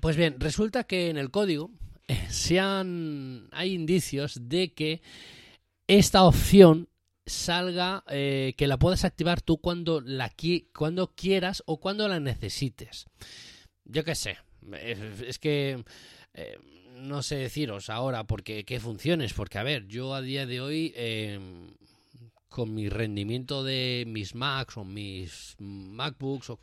[0.00, 1.70] Pues bien, resulta que en el código
[2.28, 5.02] se han, hay indicios de que
[5.86, 6.88] esta opción
[7.26, 12.20] salga, eh, que la puedas activar tú cuando, la qui- cuando quieras o cuando la
[12.20, 13.06] necesites.
[13.84, 14.38] Yo qué sé,
[14.82, 15.84] es, que
[16.34, 16.58] eh,
[16.96, 20.92] no sé deciros ahora porque qué funciones, porque a ver, yo a día de hoy
[20.96, 21.38] eh,
[22.48, 26.60] con mi rendimiento de mis Macs o mis MacBooks o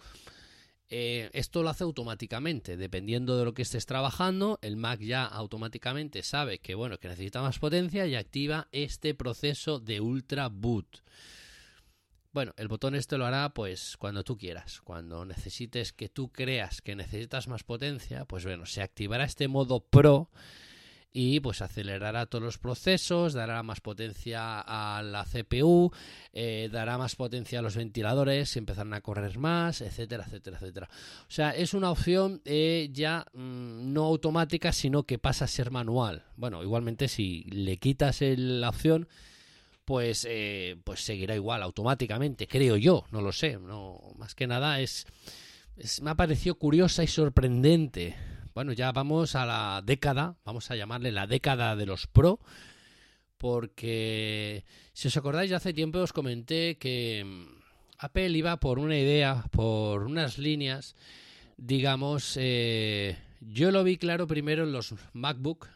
[0.93, 6.21] eh, esto lo hace automáticamente, dependiendo de lo que estés trabajando, el Mac ya automáticamente
[6.21, 11.01] sabe que bueno, que necesita más potencia y activa este proceso de Ultra Boot.
[12.33, 16.81] Bueno, el botón este lo hará pues cuando tú quieras, cuando necesites que tú creas
[16.81, 20.29] que necesitas más potencia, pues bueno, se activará este modo Pro
[21.13, 25.91] y pues acelerará todos los procesos, dará más potencia a la CPU,
[26.31, 30.89] eh, dará más potencia a los ventiladores, empezarán a correr más, etcétera, etcétera, etcétera.
[31.27, 35.69] O sea, es una opción eh, ya mm, no automática, sino que pasa a ser
[35.71, 36.23] manual.
[36.37, 39.09] Bueno, igualmente si le quitas el- la opción,
[39.83, 43.57] pues, eh, pues seguirá igual automáticamente, creo yo, no lo sé.
[43.59, 45.05] No, más que nada es-
[46.01, 48.15] me ha parecido curiosa y sorprendente.
[48.53, 52.39] Bueno, ya vamos a la década, vamos a llamarle la década de los Pro,
[53.37, 57.61] porque si os acordáis, hace tiempo os comenté que mm,
[57.99, 60.95] Apple iba por una idea, por unas líneas,
[61.55, 65.69] digamos, eh, yo lo vi claro primero en los MacBook,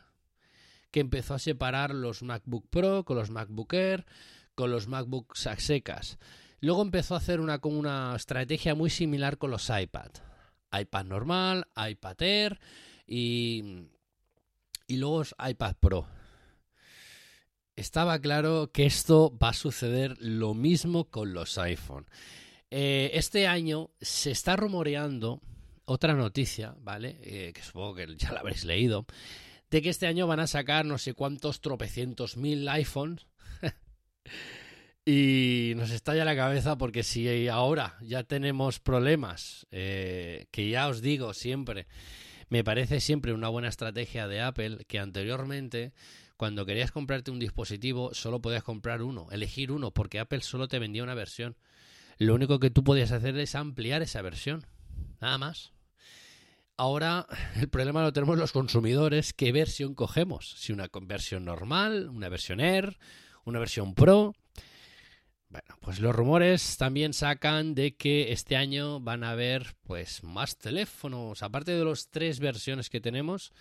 [0.91, 4.05] que empezó a separar los MacBook Pro con los MacBook Air,
[4.53, 6.17] con los MacBook a secas.
[6.59, 10.11] Luego empezó a hacer una, una estrategia muy similar con los iPad.
[10.79, 12.59] iPad normal, iPad Air
[13.07, 13.87] y,
[14.87, 16.07] y luego iPad Pro.
[17.75, 22.07] Estaba claro que esto va a suceder lo mismo con los iPhone.
[22.71, 25.41] Eh, este año se está rumoreando
[25.85, 27.19] otra noticia, ¿vale?
[27.21, 29.05] Eh, que supongo que ya la habréis leído,
[29.69, 33.27] de que este año van a sacar no sé cuántos tropecientos mil iPhones.
[35.05, 41.01] y nos estalla la cabeza porque si ahora ya tenemos problemas, eh, que ya os
[41.01, 41.85] digo siempre,
[42.49, 45.93] me parece siempre una buena estrategia de Apple que anteriormente
[46.37, 50.79] cuando querías comprarte un dispositivo solo podías comprar uno, elegir uno, porque Apple solo te
[50.79, 51.55] vendía una versión.
[52.17, 54.65] Lo único que tú podías hacer es ampliar esa versión,
[55.21, 55.71] nada más.
[56.77, 60.55] Ahora el problema lo tenemos los consumidores, ¿qué versión cogemos?
[60.57, 62.97] Si una versión normal, una versión Air,
[63.43, 64.33] una versión Pro.
[65.55, 70.57] Bueno, pues los rumores también sacan de que este año van a haber pues más
[70.57, 73.53] teléfonos, aparte de las tres versiones que tenemos.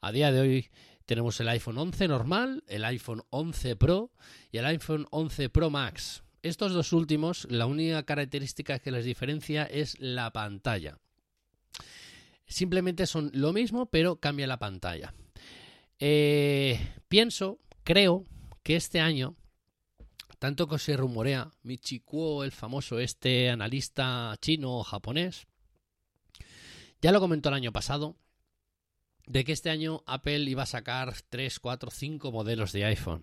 [0.00, 0.70] A día de hoy
[1.06, 4.10] tenemos el iPhone 11 normal, el iPhone 11 Pro
[4.50, 6.24] y el iPhone 11 Pro Max.
[6.42, 10.98] Estos dos últimos, la única característica que les diferencia es la pantalla.
[12.48, 15.14] Simplemente son lo mismo, pero cambia la pantalla.
[16.00, 18.26] Eh, pienso, creo
[18.64, 19.36] que este año,
[20.38, 25.46] tanto que se rumorea, Michi Kuo, el famoso este analista chino o japonés,
[27.00, 28.16] ya lo comentó el año pasado,
[29.26, 33.22] de que este año Apple iba a sacar 3, 4, 5 modelos de iPhone.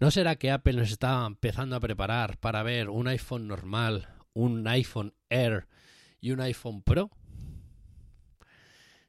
[0.00, 4.66] ¿No será que Apple nos está empezando a preparar para ver un iPhone normal, un
[4.68, 5.66] iPhone Air
[6.20, 7.10] y un iPhone Pro?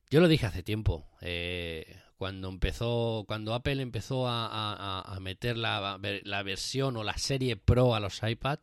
[0.10, 6.44] Yo lo dije hace tiempo, eh, cuando empezó, cuando Apple empezó a, meter la, la
[6.44, 8.60] versión o la serie Pro a los iPad,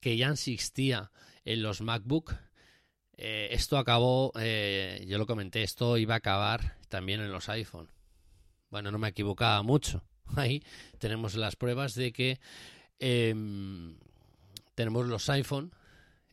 [0.00, 1.12] que ya existía
[1.44, 2.34] en los MacBook,
[3.16, 7.88] eh, esto acabó, eh, yo lo comenté, esto iba a acabar también en los iPhone.
[8.70, 10.02] Bueno, no me equivocaba mucho.
[10.34, 10.60] Ahí
[10.98, 12.40] tenemos las pruebas de que
[12.98, 13.96] em,
[14.74, 15.72] tenemos los iPhone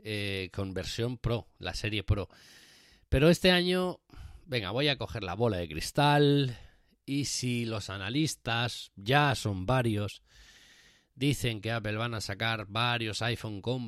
[0.04, 2.30] eh, con versión Pro, la serie Pro.
[3.10, 4.00] Pero este año,
[4.52, 6.58] venga, voy a coger la bola de cristal
[7.06, 10.24] y si los analistas, ya son varios,
[11.16, 13.88] dicen que Apple van a sacar varios iPhone con,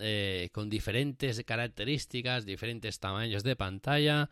[0.00, 4.28] eh, con diferentes características, diferentes tamaños de pantalla,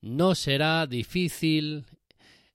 [0.00, 1.84] no será difícil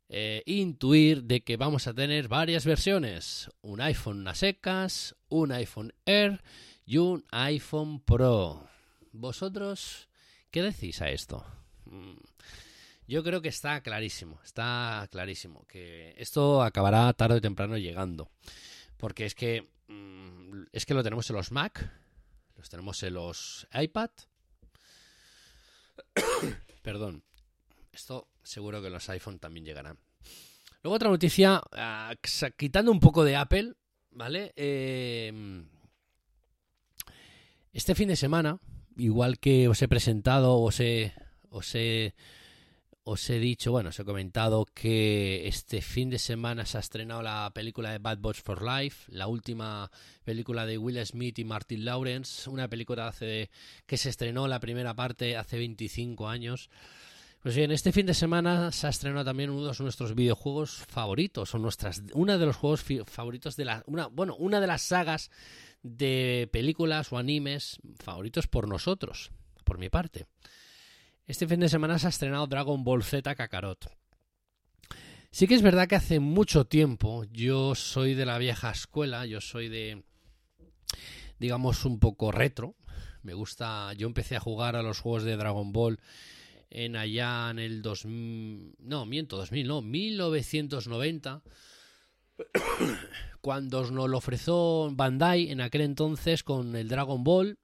[0.07, 5.93] eh, intuir de que vamos a tener varias versiones, un iPhone a secas, un iPhone
[6.05, 6.41] Air
[6.86, 8.69] y un iPhone Pro.
[9.12, 10.07] ¿Vosotros
[10.49, 11.45] qué decís a esto?
[11.89, 12.17] Mm,
[13.08, 18.29] Yo creo que está clarísimo, está clarísimo que esto acabará tarde o temprano llegando.
[18.98, 21.90] Porque es que mm, es que lo tenemos en los Mac,
[22.56, 24.10] los tenemos en los iPad.
[26.81, 27.23] Perdón.
[27.92, 29.98] Esto seguro que en los iPhone también llegarán.
[30.83, 32.13] Luego otra noticia, ah,
[32.56, 33.73] quitando un poco de Apple,
[34.12, 34.54] ¿vale?
[34.56, 35.65] Eh,
[37.73, 38.60] este fin de semana,
[38.98, 41.13] igual que os he presentado, os he,
[41.50, 42.13] os he,
[43.04, 47.21] os he dicho, bueno, os he comentado que este fin de semana se ha estrenado
[47.21, 49.89] la película de Bad Boys for Life, la última
[50.25, 53.50] película de Will Smith y Martin Lawrence, una película hace,
[53.85, 56.69] que se estrenó la primera parte hace 25 años.
[57.41, 61.56] Pues bien, este fin de semana se ha estrenado también uno de nuestros videojuegos favoritos,
[61.56, 65.31] o nuestras, uno de los juegos favoritos de la, una, bueno, una de las sagas
[65.81, 69.31] de películas o animes favoritos por nosotros,
[69.63, 70.25] por mi parte.
[71.28, 73.92] Este fin de semana se ha estrenado Dragon Ball Z Kakarot.
[75.30, 79.42] Sí que es verdad que hace mucho tiempo yo soy de la vieja escuela, yo
[79.42, 80.06] soy de,
[81.38, 82.75] digamos, un poco retro.
[83.23, 86.00] Me gusta, yo empecé a jugar a los juegos de Dragon Ball
[86.69, 91.42] en allá en el 2000, no, miento, 2000, no, 1990,
[93.42, 97.60] cuando nos lo ofreció Bandai en aquel entonces con el Dragon Ball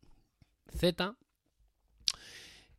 [0.70, 1.16] Z,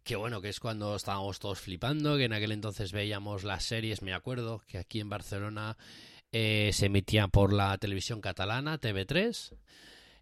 [0.04, 4.02] que bueno, que es cuando estábamos todos flipando, que en aquel entonces veíamos las series,
[4.02, 5.78] me acuerdo, que aquí en Barcelona
[6.30, 9.56] eh, se emitía por la televisión catalana, TV3,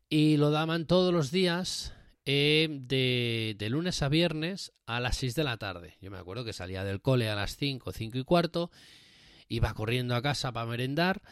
[0.09, 5.35] y lo daban todos los días eh, de, de, lunes a viernes a las 6
[5.35, 5.97] de la tarde.
[6.01, 8.71] Yo me acuerdo que salía del cole a las 5, 5 y cuarto,
[9.49, 11.23] iba corriendo a casa para merendar,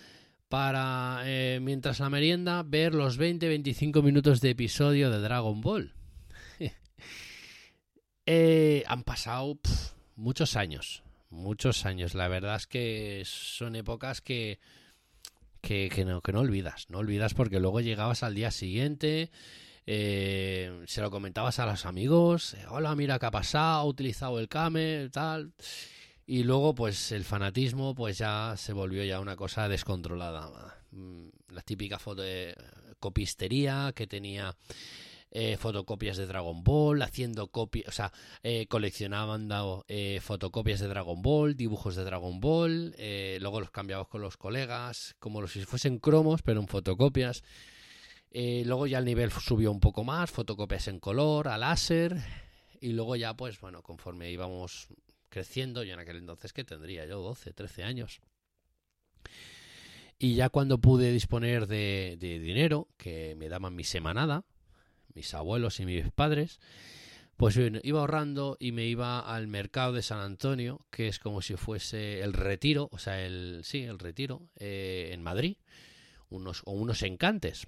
[0.49, 5.95] para, eh, mientras la merienda, ver los 20-25 minutos de episodio de Dragon Ball.
[8.27, 9.59] Eh, han pasado
[10.17, 12.15] muchos años, muchos años.
[12.15, 14.59] La verdad es que son épocas que,
[15.61, 19.31] que, que, no, que no olvidas, no olvidas porque luego llegabas al día siguiente,
[19.87, 24.39] eh, se lo comentabas a los amigos, eh, hola, mira qué ha pasado, ha utilizado
[24.39, 25.53] el Kame, tal.
[26.27, 30.77] Y luego, pues el fanatismo, pues ya se volvió ya una cosa descontrolada.
[30.93, 32.55] Mm, La típica foto de
[33.01, 34.55] copistería que tenía
[35.31, 38.13] eh, fotocopias de Dragon Ball, haciendo copias, o sea,
[38.43, 43.71] eh, coleccionaban dado, eh, fotocopias de Dragon Ball, dibujos de Dragon Ball, eh, luego los
[43.71, 47.43] cambiabas con los colegas, como si fuesen cromos, pero en fotocopias.
[48.33, 52.17] Luego ya el nivel subió un poco más, fotocopias en color, a láser,
[52.81, 54.89] y luego ya, pues bueno, conforme íbamos
[55.29, 58.21] creciendo, yo en aquel entonces que tendría yo 12, 13 años.
[60.19, 64.45] Y ya cuando pude disponer de, de, dinero, que me daban mi semanada,
[65.15, 66.61] mis abuelos y mis padres,
[67.37, 71.57] pues iba ahorrando y me iba al mercado de San Antonio, que es como si
[71.57, 75.57] fuese el retiro, o sea, el sí, el retiro, eh, en Madrid,
[76.29, 77.67] unos, o unos encantes.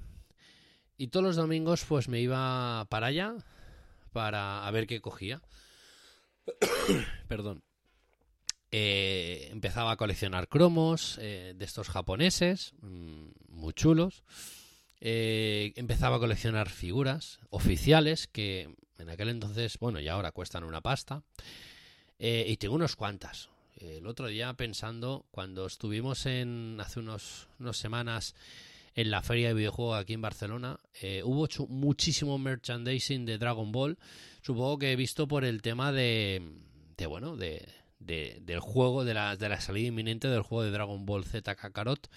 [0.98, 3.34] Y todos los domingos pues me iba para allá
[4.12, 5.40] para a ver qué cogía.
[7.28, 7.62] Perdón.
[8.74, 14.22] Eh, empezaba a coleccionar cromos eh, de estos japoneses, mmm, muy chulos.
[15.04, 20.80] Eh, empezaba a coleccionar figuras oficiales que en aquel entonces, bueno, y ahora cuestan una
[20.80, 21.24] pasta.
[22.20, 23.48] Eh, y tengo unos cuantas.
[23.76, 28.36] El otro día pensando, cuando estuvimos en hace unos, unas semanas
[28.94, 33.98] en la feria de videojuegos aquí en Barcelona, eh, hubo muchísimo merchandising de Dragon Ball.
[34.40, 36.42] Supongo que he visto por el tema de,
[36.96, 40.70] de bueno, de, de, del juego, de la, de la salida inminente del juego de
[40.70, 42.08] Dragon Ball Z Kakarot.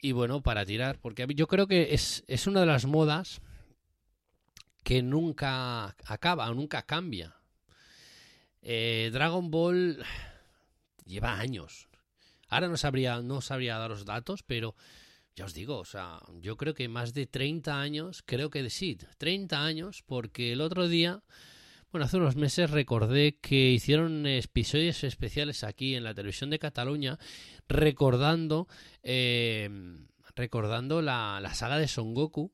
[0.00, 3.40] Y bueno, para tirar, porque yo creo que es, es una de las modas
[4.84, 7.34] que nunca acaba, nunca cambia.
[8.62, 10.04] Eh, Dragon Ball
[11.04, 11.88] lleva años.
[12.48, 14.76] Ahora no sabría, no sabría daros datos, pero
[15.34, 18.96] ya os digo, o sea, yo creo que más de 30 años, creo que sí,
[19.18, 21.22] 30 años, porque el otro día,
[21.90, 27.18] bueno, hace unos meses recordé que hicieron episodios especiales aquí en la televisión de Cataluña
[27.68, 28.68] recordando
[29.02, 29.68] eh,
[30.36, 32.52] recordando la, la, saga de Son Goku,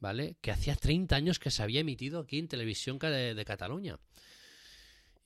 [0.00, 0.36] ¿vale?
[0.40, 3.98] Que hacía 30 años que se había emitido aquí en televisión de, Cataluña.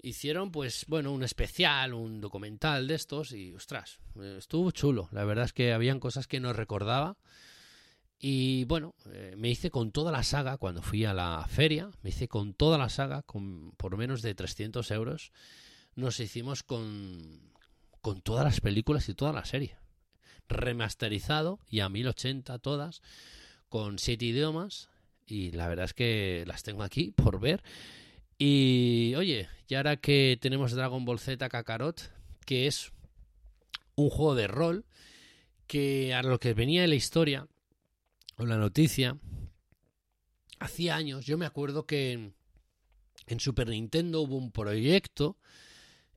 [0.00, 3.98] Hicieron, pues, bueno, un especial, un documental de estos y, ostras,
[4.38, 5.08] estuvo chulo.
[5.12, 7.16] La verdad es que habían cosas que no recordaba.
[8.20, 12.10] Y bueno, eh, me hice con toda la saga cuando fui a la feria, me
[12.10, 15.32] hice con toda la saga, con por menos de 300 euros.
[15.94, 17.47] Nos hicimos con,
[18.08, 19.76] con todas las películas y toda la serie.
[20.48, 23.02] Remasterizado y a 1080 todas,
[23.68, 24.88] con siete idiomas.
[25.26, 27.62] Y la verdad es que las tengo aquí por ver.
[28.38, 32.10] Y oye, y ahora que tenemos Dragon Ball Z Kakarot,
[32.46, 32.92] que es
[33.94, 34.86] un juego de rol,
[35.66, 37.46] que a lo que venía de la historia,
[38.38, 39.18] o la noticia,
[40.60, 42.32] hacía años, yo me acuerdo que
[43.26, 45.36] en Super Nintendo hubo un proyecto.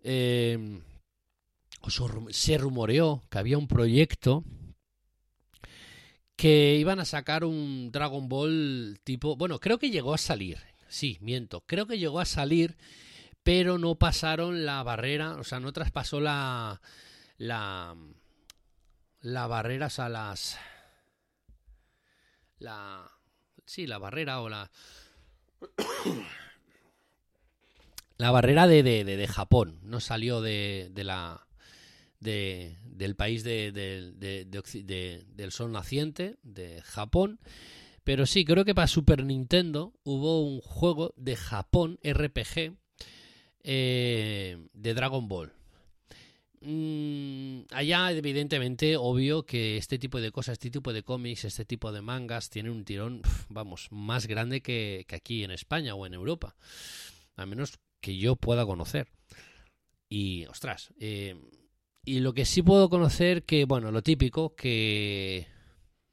[0.03, 0.81] Eh,
[2.29, 4.43] se rumoreó que había un proyecto
[6.35, 10.57] que iban a sacar un Dragon Ball tipo, bueno, creo que llegó a salir,
[10.87, 12.77] sí, miento, creo que llegó a salir,
[13.43, 16.81] pero no pasaron la barrera, o sea, no traspasó la
[17.37, 17.95] la
[19.21, 20.57] la barrera a las
[22.57, 23.11] la
[23.65, 24.71] sí, la barrera o la
[28.17, 31.45] la barrera de, de, de, de Japón, no salió de, de la
[32.21, 37.39] de, del país de, de, del sol naciente, de Japón.
[38.03, 42.73] Pero sí, creo que para Super Nintendo hubo un juego de Japón RPG
[43.63, 45.53] eh, de Dragon Ball.
[46.61, 51.91] Mm, allá, evidentemente, obvio que este tipo de cosas, este tipo de cómics, este tipo
[51.91, 56.13] de mangas tienen un tirón, vamos, más grande que, que aquí en España o en
[56.13, 56.55] Europa.
[57.35, 59.07] Al menos que yo pueda conocer.
[60.09, 61.35] Y, ostras, eh,
[62.03, 65.47] y lo que sí puedo conocer que, bueno, lo típico, que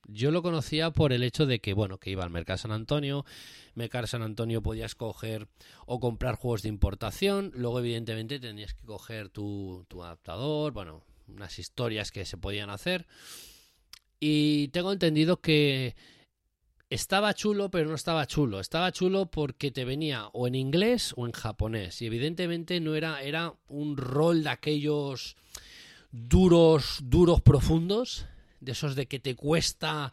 [0.07, 3.24] yo lo conocía por el hecho de que, bueno, que iba al Mercado San Antonio,
[3.74, 5.49] Mercado San Antonio podías coger
[5.86, 11.59] o comprar juegos de importación, luego evidentemente tenías que coger tu, tu adaptador, bueno, unas
[11.59, 13.07] historias que se podían hacer.
[14.20, 15.95] Y tengo entendido que
[16.91, 18.61] estaba chulo, pero no estaba chulo.
[18.61, 22.03] Estaba chulo porque te venía o en inglés o en japonés.
[22.03, 25.36] Y evidentemente no era, era un rol de aquellos
[26.11, 28.26] duros, duros, profundos.
[28.61, 30.12] De esos de que te cuesta.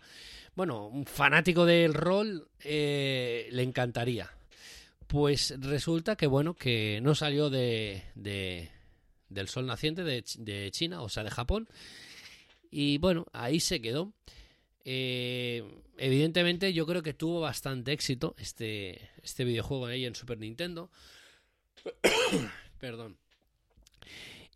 [0.55, 4.29] Bueno, un fanático del rol eh, le encantaría.
[5.07, 8.69] Pues resulta que, bueno, que no salió de, de
[9.29, 11.67] del sol naciente de, China, o sea, de Japón.
[12.71, 14.13] Y bueno, ahí se quedó.
[14.83, 15.63] Eh,
[15.97, 20.89] evidentemente yo creo que tuvo bastante éxito este, este videojuego ahí en Super Nintendo.
[22.79, 23.17] Perdón.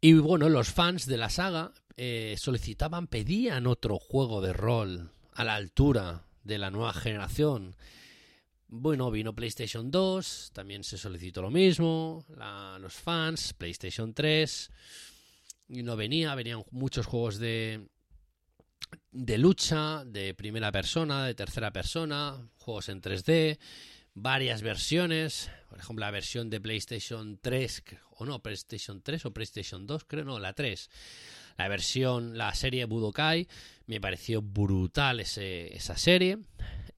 [0.02, 5.44] Y bueno, los fans de la saga eh, solicitaban, pedían otro juego de rol a
[5.44, 7.76] la altura de la nueva generación.
[8.70, 14.72] Bueno, vino PlayStation 2, también se solicitó lo mismo, la- los fans, PlayStation 3,
[15.70, 17.88] y no venía, venían muchos juegos de,
[19.12, 23.58] de lucha, de primera persona, de tercera persona, juegos en 3D,
[24.14, 29.34] varias versiones, por ejemplo la versión de PlayStation 3, que- o no, PlayStation 3 o
[29.34, 30.90] PlayStation 2, creo, no, la 3.
[31.58, 33.48] La versión, la serie Budokai,
[33.86, 36.38] me pareció brutal ese- esa serie.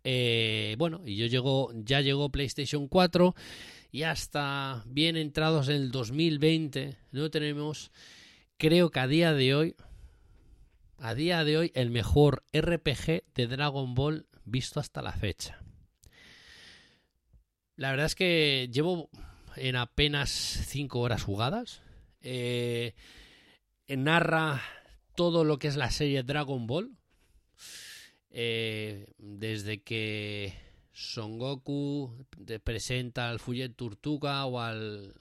[0.03, 3.35] Eh, bueno, y yo llegó, ya llegó PlayStation 4
[3.91, 7.91] y hasta bien entrados en el 2020 no tenemos,
[8.57, 9.75] creo que a día de hoy,
[10.97, 15.59] a día de hoy el mejor RPG de Dragon Ball visto hasta la fecha.
[17.81, 19.09] La verdad es que llevo
[19.55, 21.81] en apenas 5 horas jugadas.
[22.21, 22.93] Eh,
[23.87, 24.61] narra
[25.15, 26.95] todo lo que es la serie Dragon Ball.
[28.29, 30.53] Eh, desde que
[30.93, 35.15] Son Goku te presenta al Fuyet Tortuga o al,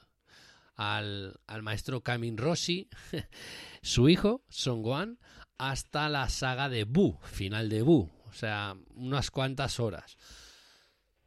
[0.77, 2.91] al, al maestro Kamin Roshi,
[3.81, 5.19] su hijo, Son Gohan,
[5.57, 8.11] hasta la saga de Buu, final de Buu.
[8.29, 10.19] O sea, unas cuantas horas.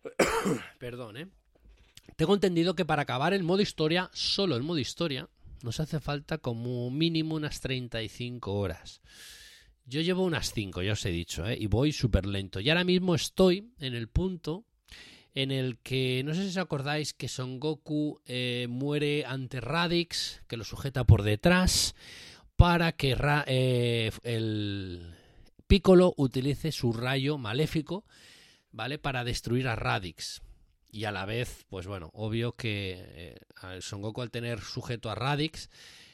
[0.80, 1.28] Perdón, ¿eh?
[2.16, 5.30] Tengo entendido que para acabar el modo historia, solo el modo historia,
[5.64, 9.01] nos hace falta como mínimo unas 35 horas.
[9.86, 11.58] Yo llevo unas 5, ya os he dicho, ¿eh?
[11.60, 12.60] y voy súper lento.
[12.60, 14.66] Y ahora mismo estoy en el punto
[15.34, 20.41] en el que, no sé si os acordáis, que Son Goku eh, muere ante Radix,
[20.47, 21.95] que lo sujeta por detrás,
[22.56, 25.16] para que eh, el
[25.68, 28.06] Piccolo utilice su rayo maléfico,
[28.74, 28.97] ¿vale?
[28.97, 30.41] Para destruir a Radix.
[30.91, 35.15] Y a la vez, pues bueno, obvio que eh, Son Goku al tener sujeto a
[35.15, 35.69] Radix,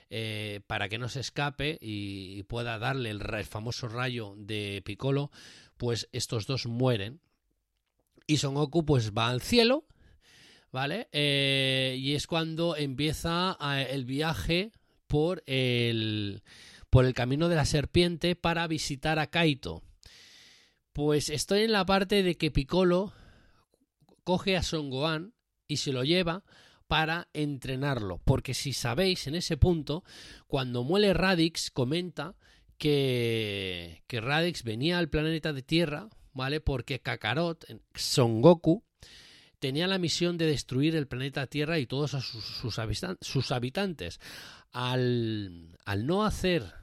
[0.09, 5.31] eh, para que no se escape y, pueda darle el, famoso rayo de Piccolo,
[5.77, 7.19] pues estos dos mueren.
[8.27, 9.85] Y Son Goku pues va al cielo,
[10.71, 11.09] ¿vale?
[11.11, 13.57] Eh, y es cuando empieza
[13.89, 14.71] el viaje
[15.07, 16.41] por el,
[16.89, 19.83] por el camino de la serpiente para visitar a Kaito.
[20.99, 23.13] Pues estoy en la parte de que Piccolo
[24.25, 25.33] coge a Son Gohan
[25.65, 26.43] y se lo lleva
[26.87, 28.19] para entrenarlo.
[28.25, 30.03] Porque si sabéis, en ese punto,
[30.45, 32.35] cuando muere Radix, comenta
[32.77, 36.59] que, que Radix venía al planeta de Tierra, ¿vale?
[36.59, 37.63] Porque Kakarot,
[37.95, 38.83] Son Goku,
[39.59, 44.19] tenía la misión de destruir el planeta Tierra y todos sus, sus habitan- sus habitantes.
[44.73, 46.73] Al, al no hacer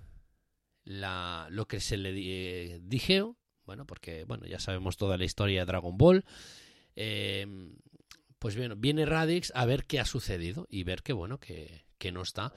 [0.85, 3.37] la, lo que se le eh, dijeron,
[3.67, 6.25] bueno, porque bueno, ya sabemos toda la historia de Dragon Ball,
[6.95, 7.47] eh,
[8.39, 12.13] pues bueno, viene Radix a ver qué ha sucedido y ver que bueno, que, que
[12.13, 12.53] no está.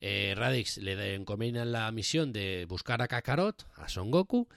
[0.00, 4.48] Eh, Radix le encomiendan la misión de buscar a Kakarot, a Son Goku,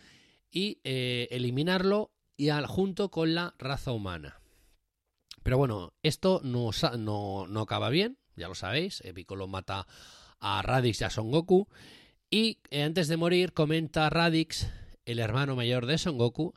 [0.51, 4.39] y eh, eliminarlo y al, junto con la raza humana.
[5.43, 9.01] Pero bueno, esto no, no, no acaba bien, ya lo sabéis.
[9.01, 9.87] eh, Piccolo mata
[10.39, 11.67] a Radix y a Son Goku.
[12.29, 14.67] Y antes de morir, comenta Radix,
[15.05, 16.53] el hermano mayor de Son Goku,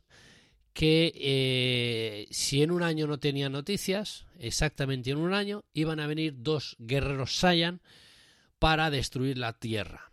[0.73, 6.07] que eh, si en un año no tenía noticias, exactamente en un año, iban a
[6.07, 7.81] venir dos guerreros Saiyan
[8.59, 10.11] para destruir la Tierra.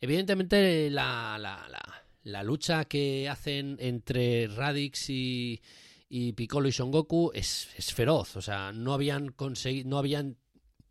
[0.00, 5.60] Evidentemente, la, la, la- la lucha que hacen entre Radix y,
[6.08, 8.36] y Piccolo y Son Goku es, es feroz.
[8.36, 10.38] O sea, no habían conseguido, no habían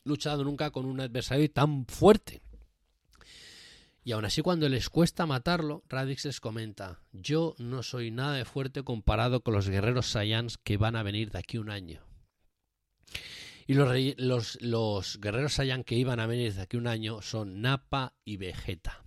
[0.03, 2.43] luchado nunca con un adversario tan fuerte.
[4.03, 8.45] Y aún así, cuando les cuesta matarlo, Radix les comenta: Yo no soy nada de
[8.45, 12.01] fuerte comparado con los guerreros Saiyans que van a venir de aquí un año.
[13.65, 18.13] Y los, los, guerreros Saiyan que iban a venir desde aquí un año son Nappa
[18.25, 19.05] y Vegeta.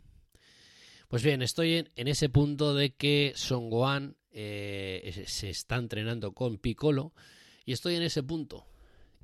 [1.08, 6.58] Pues bien, estoy en, ese punto de que Son Gohan eh, se está entrenando con
[6.58, 7.12] Piccolo
[7.64, 8.66] y estoy en ese punto,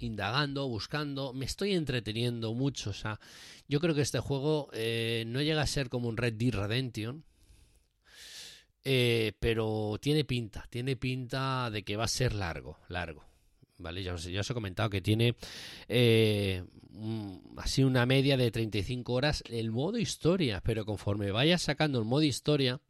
[0.02, 2.90] indagando, buscando, me estoy entreteniendo mucho.
[2.90, 3.20] O sea,
[3.68, 7.24] yo creo que este juego eh, no llega a ser como un Red Dead Redemption,
[8.84, 13.24] eh, pero tiene pinta, tiene pinta de que va a ser largo, largo.
[13.78, 14.02] ¿Vale?
[14.02, 15.34] Ya os, he comentado que tiene
[15.88, 16.62] eh,
[17.56, 22.22] así una media de 35 horas el modo historia, pero conforme vayas sacando el modo
[22.22, 22.80] historia,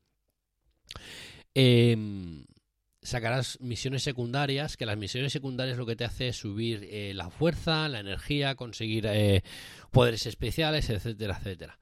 [1.55, 2.45] em,
[3.03, 7.31] sacarás misiones secundarias, que las misiones secundarias lo que te hace es subir eh, la
[7.31, 9.43] fuerza, la energía, conseguir eh,
[9.91, 11.79] poderes especiales, etcétera, etcétera.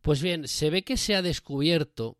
[0.00, 2.18] Pues bien, se ve que se ha descubierto,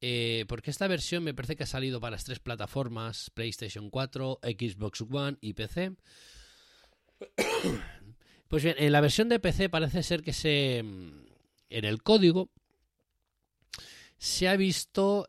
[0.00, 4.38] eh, porque esta versión me parece que ha salido para las tres plataformas, PlayStation 4,
[4.42, 5.92] Xbox One y PC.
[8.48, 10.78] Pues bien, en la versión de PC parece ser que se...
[10.78, 12.48] En el código
[14.16, 15.26] se ha visto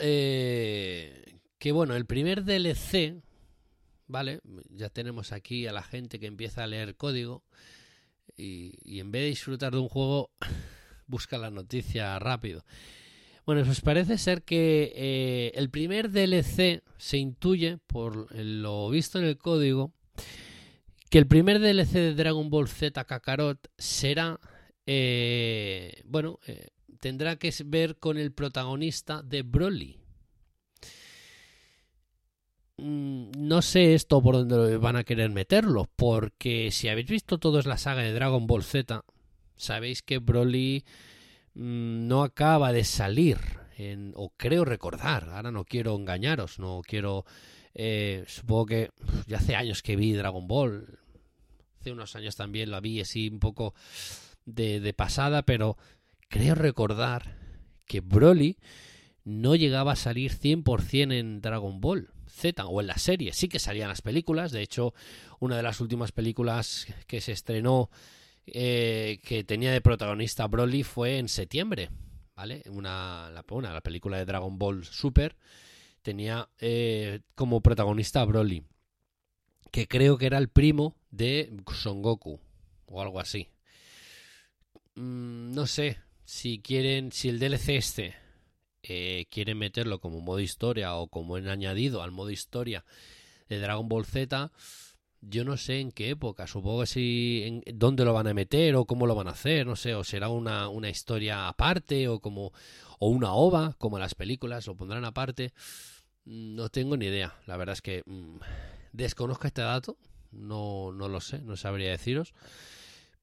[1.59, 3.21] que, bueno, el primer DLC,
[4.07, 4.39] ¿vale?
[4.69, 7.43] Ya tenemos aquí a la gente que empieza a leer código
[8.37, 10.31] y, en vez de disfrutar de un juego,
[11.07, 12.63] busca la noticia rápido.
[13.45, 19.25] Bueno, pues parece ser que eh, el primer DLC se intuye, por lo visto en
[19.25, 19.91] el código,
[21.09, 24.39] que el primer DLC de Dragon Ball Z Kakarot será,
[24.85, 26.67] eh, bueno, eh,
[26.99, 29.98] tendrá que ver con el protagonista de Broly.
[32.81, 37.65] Mm, No sé esto por dónde van a querer meterlo, porque si habéis visto todos
[37.65, 39.03] la saga de Dragon Ball Z,
[39.55, 40.85] sabéis que Broly
[41.55, 43.37] mm, no acaba de salir,
[43.77, 47.25] en, o creo recordar, ahora no quiero engañaros, no quiero...
[47.73, 48.89] eh, supongo que
[49.27, 50.99] ya hace años que vi Dragon Ball,
[51.79, 53.73] hace unos años también la vi así un poco
[54.45, 55.77] de, de pasada, pero
[56.29, 57.37] creo recordar
[57.85, 58.57] que Broly
[59.23, 63.33] no llegaba a salir 100% en Dragon Ball Z o en la serie.
[63.33, 64.93] Sí que salían las películas, de hecho,
[65.39, 67.89] una de las últimas películas que se estrenó
[68.45, 71.89] eh, que tenía de protagonista Broly fue en septiembre,
[72.35, 72.63] ¿vale?
[72.69, 75.35] Una, la, una, la película de Dragon Ball Super
[76.01, 78.63] tenía eh, como protagonista a Broly,
[79.71, 82.39] que creo que era el primo de Son Goku
[82.85, 83.49] o algo así.
[84.95, 88.15] Mm, no sé si quieren, si el DLC este
[88.83, 92.85] eh, quieren meterlo como modo historia o como en añadido al modo historia
[93.47, 94.51] de Dragon Ball Z,
[95.21, 98.75] yo no sé en qué época, supongo que si en dónde lo van a meter
[98.75, 102.19] o cómo lo van a hacer, no sé, o será una, una historia aparte o
[102.19, 102.53] como
[102.99, 105.53] o una ova, como las películas, lo pondrán aparte.
[106.25, 108.37] No tengo ni idea, la verdad es que mm,
[108.93, 109.97] desconozco este dato,
[110.31, 112.33] no, no lo sé, no sabría deciros.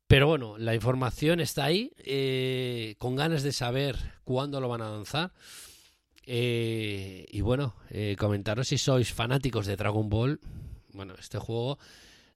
[0.06, 4.90] Pero bueno, la información está ahí, eh, con ganas de saber cuándo lo van a
[4.90, 5.32] lanzar.
[6.26, 10.40] Eh, y bueno, eh, comentaros si sois fanáticos de Dragon Ball.
[10.92, 11.78] Bueno, este juego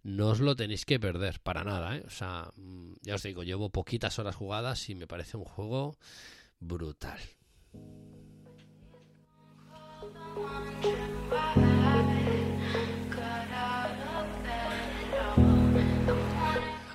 [0.02, 2.00] no os lo tenéis que perder para nada.
[2.06, 5.96] O sea, mm, ya os digo, llevo poquitas horas jugadas y me parece un juego
[6.58, 7.20] brutal.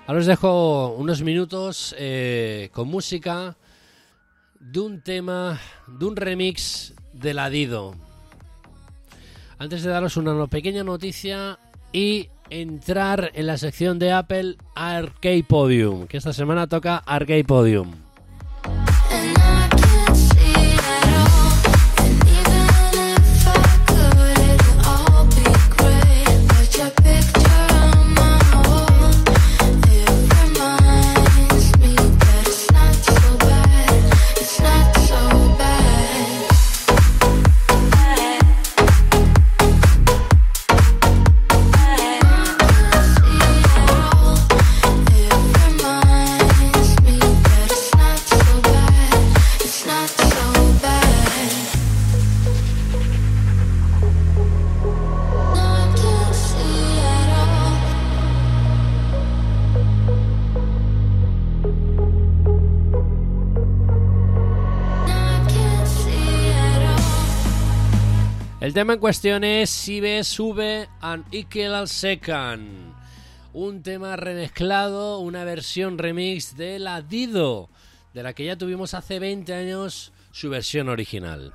[0.07, 3.57] Ahora os dejo unos minutos eh, con música
[4.59, 7.95] de un tema, de un remix de Ladido.
[9.57, 11.57] Antes de daros una pequeña noticia
[11.91, 18.04] y entrar en la sección de Apple Arcade Podium, que esta semana toca Arcade Podium.
[68.65, 72.95] El tema en cuestión es Sibe Sube and Ikel al Second.
[73.53, 77.69] Un tema remezclado, una versión remix de la Dido,
[78.15, 81.53] de la que ya tuvimos hace 20 años su versión original.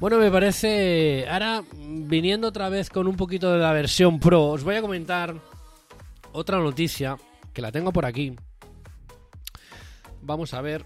[0.00, 1.26] Bueno, me parece.
[1.28, 5.51] Ahora, viniendo otra vez con un poquito de la versión Pro, os voy a comentar
[6.32, 7.16] otra noticia
[7.52, 8.34] que la tengo por aquí.
[10.22, 10.84] Vamos a ver.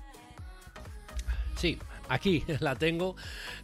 [1.56, 1.78] Sí,
[2.08, 3.16] aquí la tengo.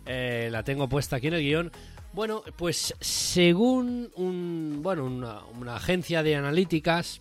[0.06, 1.72] eh, la tengo puesta aquí en el guion.
[2.12, 7.20] Bueno, pues según un, bueno, una, una agencia de analíticas,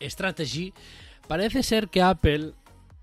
[0.00, 0.72] Strategy,
[1.28, 2.54] parece ser que Apple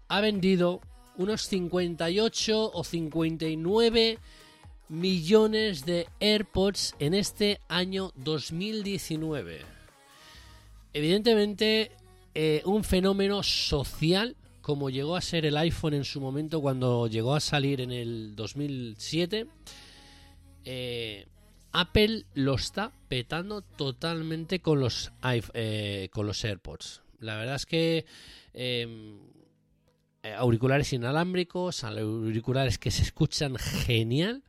[0.07, 0.81] ha vendido
[1.17, 4.17] unos 58 o 59
[4.89, 9.76] millones de AirPods en este año 2019.
[10.97, 11.91] Evidentemente,
[12.33, 17.35] eh, un fenómeno social como llegó a ser el iPhone en su momento cuando llegó
[17.35, 19.45] a salir en el 2007.
[20.65, 21.27] eh,
[21.71, 25.11] Apple lo está petando totalmente con los,
[25.53, 27.03] eh, con los AirPods.
[27.19, 28.05] La verdad es que
[28.55, 29.17] eh,
[30.23, 34.43] eh, auriculares inalámbricos, auriculares que se escuchan genial.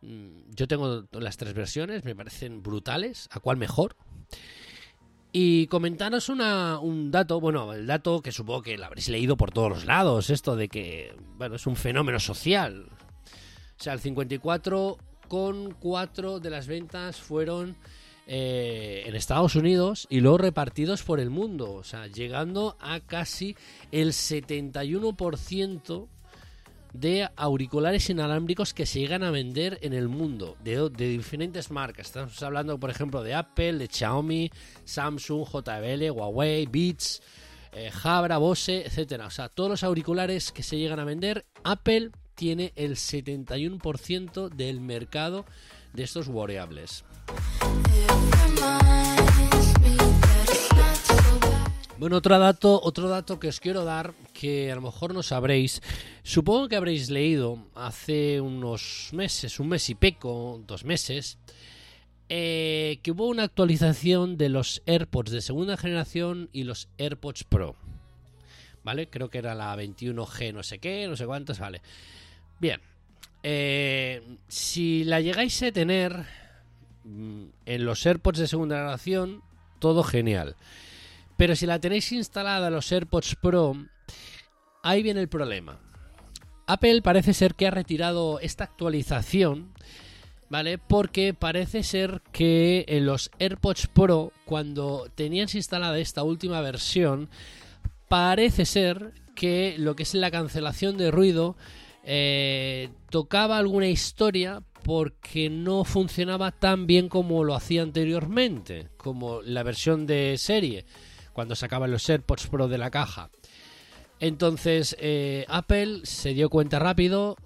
[0.00, 3.28] Mm, Yo tengo las tres versiones, me parecen brutales.
[3.30, 3.94] ¿A cuál mejor?
[5.38, 9.50] Y comentaros una, un dato, bueno, el dato que supongo que lo habréis leído por
[9.50, 12.86] todos los lados, esto de que, bueno, es un fenómeno social.
[13.78, 17.76] O sea, el 54,4 de las ventas fueron
[18.26, 21.74] eh, en Estados Unidos y luego repartidos por el mundo.
[21.74, 23.56] O sea, llegando a casi
[23.92, 26.08] el 71%
[26.98, 32.06] de auriculares inalámbricos que se llegan a vender en el mundo, de, diferentes marcas.
[32.06, 34.50] Estamos hablando, por ejemplo, de Apple, de Xiaomi,
[34.84, 37.22] Samsung, JBL, Huawei, Beats,
[37.72, 39.26] eh, Jabra, Bose, etcétera.
[39.26, 44.80] O sea, todos los auriculares que se llegan a vender, Apple tiene el 71% del
[44.80, 45.44] mercado
[45.92, 47.04] de estos wearables.
[51.98, 55.80] Bueno, otro dato, otro dato que os quiero dar, que a lo mejor no sabréis,
[56.22, 61.38] supongo que habréis leído hace unos meses, un mes y pico, dos meses,
[62.28, 67.76] eh, que hubo una actualización de los AirPods de segunda generación y los AirPods Pro.
[68.84, 69.08] ¿Vale?
[69.08, 71.80] Creo que era la 21G, no sé qué, no sé cuántos, vale.
[72.60, 72.82] Bien.
[73.42, 76.26] Eh, si la llegáis a tener
[77.04, 79.42] mm, en los AirPods de segunda generación,
[79.78, 80.56] todo genial.
[81.36, 83.74] Pero si la tenéis instalada los AirPods Pro,
[84.82, 85.78] ahí viene el problema.
[86.66, 89.72] Apple parece ser que ha retirado esta actualización,
[90.48, 90.78] ¿vale?
[90.78, 97.28] Porque parece ser que en los AirPods Pro, cuando tenías instalada esta última versión,
[98.08, 101.56] parece ser que lo que es la cancelación de ruido
[102.02, 109.64] eh, tocaba alguna historia porque no funcionaba tan bien como lo hacía anteriormente, como la
[109.64, 110.84] versión de serie,
[111.36, 113.28] cuando sacaban los AirPods Pro de la caja.
[114.20, 117.36] Entonces eh, Apple se dio cuenta rápido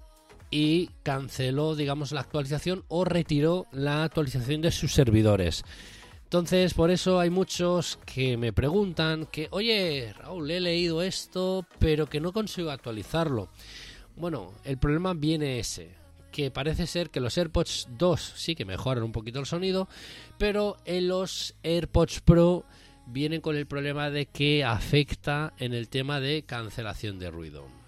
[0.49, 5.65] y canceló, digamos, la actualización o retiró la actualización de sus servidores.
[6.23, 12.07] Entonces, por eso hay muchos que me preguntan que, oye, Raúl, he leído esto, pero
[12.07, 13.49] que no consigo actualizarlo.
[14.15, 15.89] Bueno, el problema viene ese,
[16.31, 19.89] que parece ser que los AirPods 2 sí que mejoran un poquito el sonido,
[20.37, 22.63] pero en los AirPods Pro
[23.07, 27.81] vienen con el problema de que afecta en el tema de cancelación de ruido.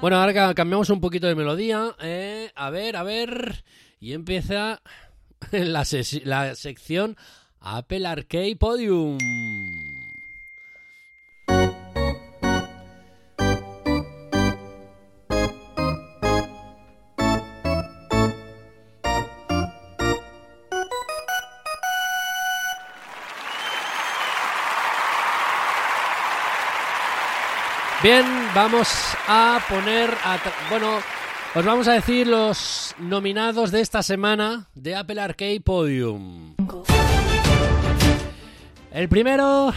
[0.00, 1.94] Bueno, ahora ca- cambiamos un poquito de melodía.
[2.00, 3.64] eh, a ver, a ver.
[4.00, 4.80] Y empieza
[5.52, 5.84] la,
[6.24, 7.16] la sección
[7.60, 9.18] Apple Arcade Podium.
[28.00, 28.24] Bien,
[28.54, 28.88] vamos
[29.26, 30.10] a poner.
[30.24, 30.38] A
[30.70, 30.98] bueno,
[31.52, 36.54] os vamos a decir los nominados de esta semana de Apple Arcade Podium.
[38.92, 39.72] El primero,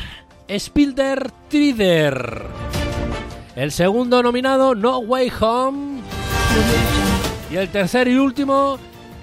[0.55, 2.43] Spilder Trider.
[3.55, 6.01] El segundo nominado, No Way Home.
[7.49, 8.77] Y el tercer y último,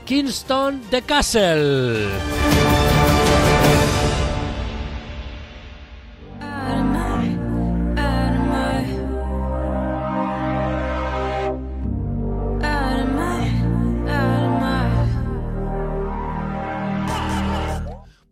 [0.06, 2.08] Kingston The Castle.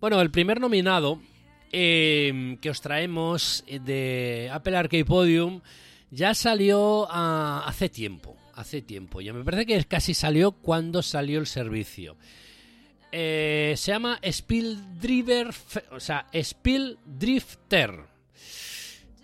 [0.07, 1.21] Bueno, el primer nominado
[1.73, 5.63] eh, que os traemos de Apple Arcade Podium
[6.13, 8.37] ya salió hace tiempo.
[8.55, 9.21] Hace tiempo.
[9.21, 12.17] Ya me parece que casi salió cuando salió el servicio.
[13.11, 15.51] Eh, se llama Spill Driver,
[15.91, 18.05] o sea, Spill Drifter.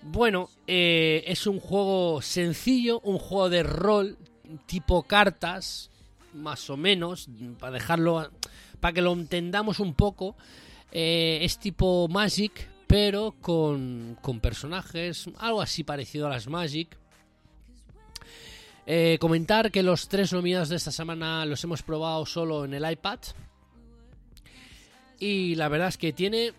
[0.02, 4.18] Bueno, eh, es un juego sencillo, un juego de rol
[4.66, 5.92] tipo cartas,
[6.34, 7.28] más o menos,
[7.60, 8.32] para dejarlo,
[8.80, 10.34] para que lo entendamos un poco.
[10.92, 16.96] Eh, es tipo Magic, pero con, con personajes, algo así parecido a las Magic.
[18.84, 22.90] Eh, comentar que los tres nominados de esta semana los hemos probado solo en el
[22.90, 23.18] iPad.
[25.18, 26.52] Y la verdad es que tiene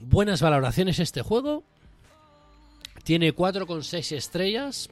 [0.00, 1.64] buenas valoraciones este juego.
[3.04, 4.88] Tiene 4,6 estrellas.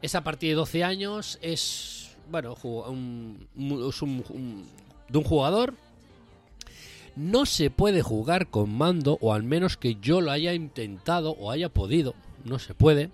[0.00, 1.38] Es a partir de 12 años.
[1.42, 5.74] Es, bueno, es de un jugador.
[7.18, 11.50] No se puede jugar con mando, o al menos que yo lo haya intentado o
[11.50, 12.14] haya podido.
[12.44, 13.10] No se puede.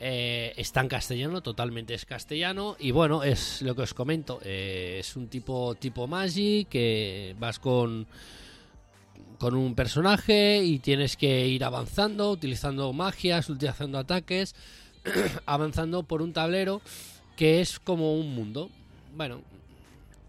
[0.00, 2.76] Eh, está en castellano, totalmente es castellano.
[2.78, 4.40] Y bueno, es lo que os comento.
[4.42, 8.06] Eh, es un tipo tipo Magic que vas con
[9.38, 14.54] con un personaje y tienes que ir avanzando, utilizando magias, utilizando ataques,
[15.46, 16.80] avanzando por un tablero
[17.36, 18.70] que es como un mundo.
[19.14, 19.42] Bueno,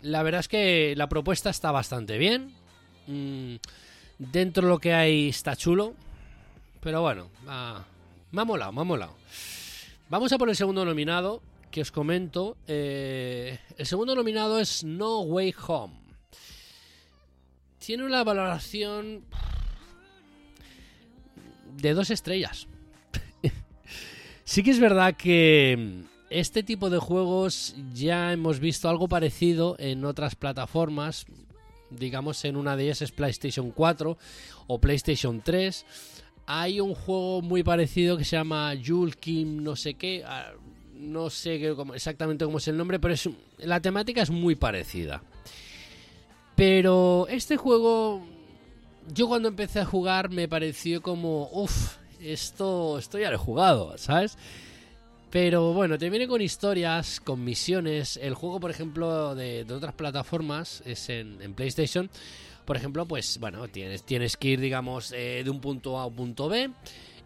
[0.02, 2.59] la verdad es que la propuesta está bastante bien.
[3.10, 3.56] Mm,
[4.20, 5.96] dentro de lo que hay está chulo.
[6.80, 7.84] Pero bueno, ah,
[8.32, 9.16] me ha molado, me ha molado.
[10.10, 11.42] Vamos a por el segundo nominado,
[11.72, 12.56] que os comento.
[12.68, 15.96] Eh, el segundo nominado es No Way Home.
[17.80, 19.24] Tiene una valoración
[21.78, 22.68] de dos estrellas.
[24.44, 30.06] sí que es verdad que este tipo de juegos ya hemos visto algo parecido en
[30.06, 31.26] otras plataformas.
[31.90, 34.18] Digamos, en una de ellas es PlayStation 4
[34.68, 35.86] o PlayStation 3
[36.52, 40.24] hay un juego muy parecido que se llama Jul Kim no sé qué.
[40.26, 40.52] Ah,
[40.96, 43.30] no sé exactamente cómo es el nombre, pero es,
[43.60, 45.22] la temática es muy parecida.
[46.56, 48.22] Pero este juego,
[49.14, 53.96] yo cuando empecé a jugar me pareció como, uff, esto, esto ya lo he jugado,
[54.00, 54.36] ¿sabes?
[55.30, 58.18] Pero bueno, te viene con historias, con misiones.
[58.18, 62.10] El juego, por ejemplo, de, otras plataformas es en, PlayStation
[62.66, 66.06] por ejemplo, pues bueno, tienes, tienes que ir, digamos, eh, de un punto A a
[66.06, 66.70] un punto B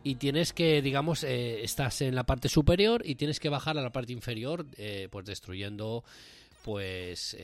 [0.02, 3.82] y tienes que, digamos, eh, estás en la parte superior y tienes que bajar a
[3.82, 6.06] la parte inferior, eh, pues destruyendo,
[6.64, 7.36] pues...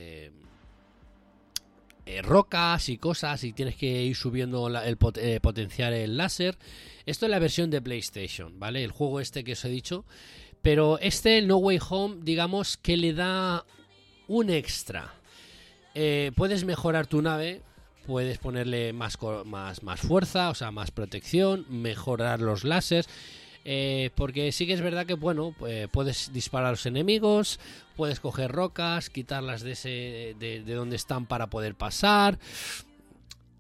[2.24, 6.57] rocas y cosas y tienes que ir subiendo el potenciar el láser.
[7.05, 8.82] Esto es la versión de PlayStation, ¿vale?
[8.82, 10.05] El juego este que os he dicho.
[10.62, 13.66] Pero este, No Way Home, digamos que le da
[14.28, 15.14] un extra.
[16.36, 17.62] puedes mejorar tu nave,
[18.05, 23.07] puedes ponerle más, más, más fuerza, o sea, más protección, mejorar los láseres.
[23.66, 27.60] Eh, porque sí que es verdad que, bueno, eh, puedes disparar a los enemigos,
[27.95, 32.39] puedes coger rocas, quitarlas de, ese, de, donde están para poder pasar.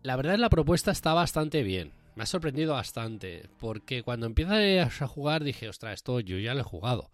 [0.01, 1.91] La verdad es la propuesta está bastante bien.
[2.15, 3.49] Me ha sorprendido bastante.
[3.59, 7.09] Porque cuando empiezas a jugar dije, ostras, esto yo ya lo he jugado.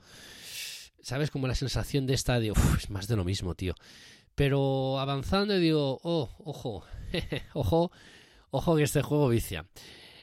[1.01, 1.29] ¿Sabes?
[1.31, 3.75] Como la sensación de esta de, es más de lo mismo, tío.
[4.35, 6.83] Pero avanzando digo, oh, ojo,
[7.53, 7.91] ojo,
[8.51, 9.65] ojo que este juego vicia.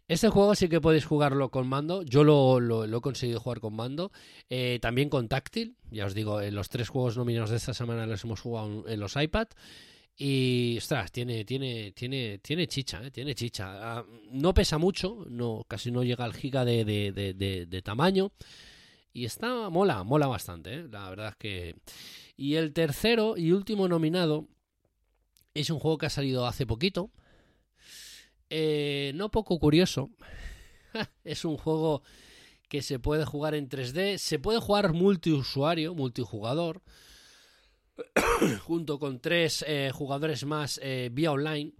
[0.09, 2.03] Este juego sí que podéis jugarlo con mando.
[2.03, 4.13] Yo lo, he conseguido jugar con mando.
[4.51, 5.77] Eh, también con táctil.
[5.91, 9.01] Ya os digo, en los tres juegos nominados de esta semana los hemos jugado en
[9.01, 9.49] los iPad.
[10.25, 13.99] Y, ostras, tiene, tiene, tiene, tiene chicha, eh, tiene chicha.
[13.99, 18.31] Ah, no pesa mucho, no, casi no llega al giga de, de, tamaño.
[19.13, 20.89] Y está, mola, mola bastante, eh.
[20.89, 21.77] la verdad es que...
[22.37, 24.47] Y el tercero y último nominado
[25.55, 27.11] es un juego que ha salido hace poquito.
[28.49, 30.11] Eh, no poco curioso.
[31.25, 32.05] es un juego
[32.69, 34.19] que se puede jugar en 3D.
[34.19, 36.81] Se puede jugar multiusuario, multijugador.
[38.65, 41.73] junto con tres eh, jugadores más eh, vía online.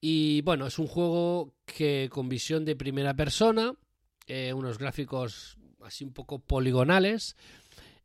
[0.00, 3.74] Y bueno, es un juego que con visión de primera persona.
[4.54, 7.36] unos gráficos así un poco poligonales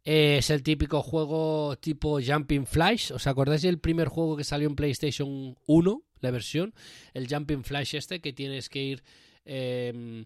[0.04, 3.12] es el típico juego tipo Jumping Flash.
[3.12, 6.74] ¿Os acordáis del primer juego que salió en PlayStation 1, la versión?
[7.14, 9.04] El Jumping Flash este, que tienes que ir,
[9.46, 10.26] em,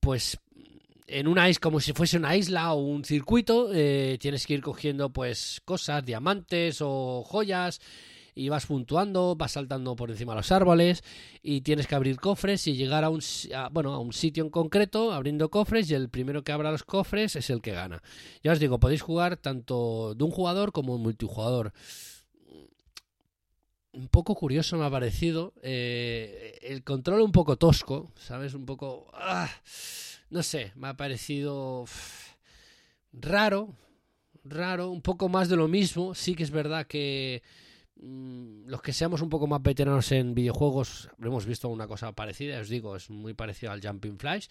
[0.00, 0.38] pues,
[1.08, 3.70] en una isla, como si fuese una isla o un circuito.
[3.72, 7.80] Eh, tienes que ir cogiendo, pues, cosas, diamantes o joyas
[8.38, 11.02] y vas puntuando, vas saltando por encima de los árboles
[11.42, 13.20] y tienes que abrir cofres y llegar a un,
[13.72, 17.34] bueno, a un sitio en concreto abriendo cofres y el primero que abra los cofres
[17.34, 18.00] es el que gana.
[18.44, 21.72] Ya os digo, podéis jugar tanto de un jugador como un multijugador.
[23.92, 25.52] un poco curioso me ha parecido.
[25.62, 28.54] Eh, el control un poco tosco, ¿sabes?
[28.54, 29.10] Un poco...
[29.14, 29.50] ah,
[30.30, 31.84] no sé, me ha parecido
[33.12, 33.74] raro,
[34.44, 36.14] raro, un poco más de lo mismo.
[36.14, 37.42] Sí que es verdad que
[37.96, 42.60] mm, los que seamos un poco más veteranos en videojuegos habremos visto una cosa parecida,
[42.60, 44.46] os digo, es muy parecido al Jumping Flash.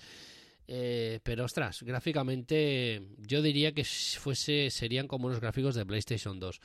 [0.70, 6.60] Eh, pero ostras, gráficamente yo diría que fuese serían como unos gráficos de PlayStation 2.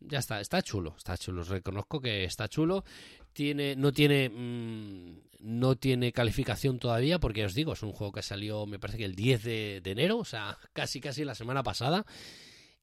[0.00, 2.84] Ya está, está chulo, está chulo, reconozco que está chulo.
[3.32, 8.22] Tiene, no tiene mm, no tiene calificación todavía, porque os digo, es un juego que
[8.22, 11.62] salió, me parece que el 10 de, de enero, o sea, casi casi la semana
[11.62, 12.04] pasada.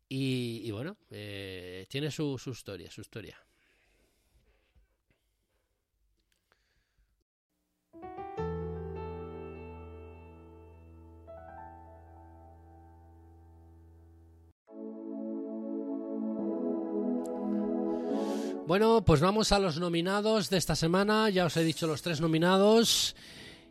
[0.09, 3.37] Y, y bueno, eh, tiene su, su historia, su historia.
[18.77, 21.31] Bueno, pues vamos a los nominados de esta semana.
[21.31, 23.15] Ya os he dicho los tres nominados.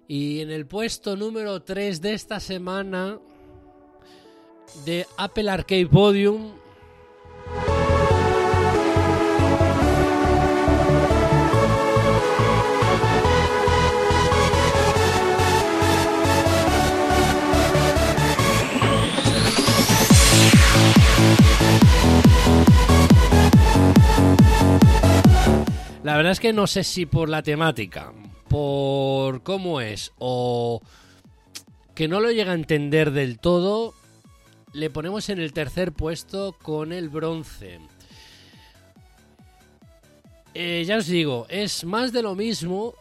[0.08, 3.20] Y en el puesto número 3 de esta semana
[4.84, 6.54] de Apple Arcade Podium.
[26.06, 28.12] La verdad es que no sé si por la temática,
[28.48, 30.80] por cómo es o
[31.96, 33.92] que no lo llega a entender del todo,
[34.72, 37.80] le ponemos en el tercer puesto con el bronce.
[40.54, 42.94] Eh, ya os digo, es más de lo mismo,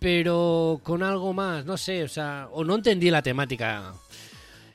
[0.00, 3.94] pero con algo más, no sé, o sea, o no entendí la temática.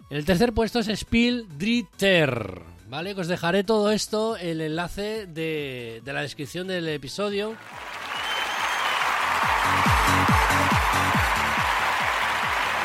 [0.09, 3.15] El tercer puesto es Spiel Dritter, ¿vale?
[3.15, 7.55] Que os dejaré todo esto, el enlace de, de la descripción del episodio.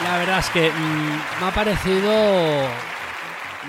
[0.05, 2.69] La verdad es que mm, me ha parecido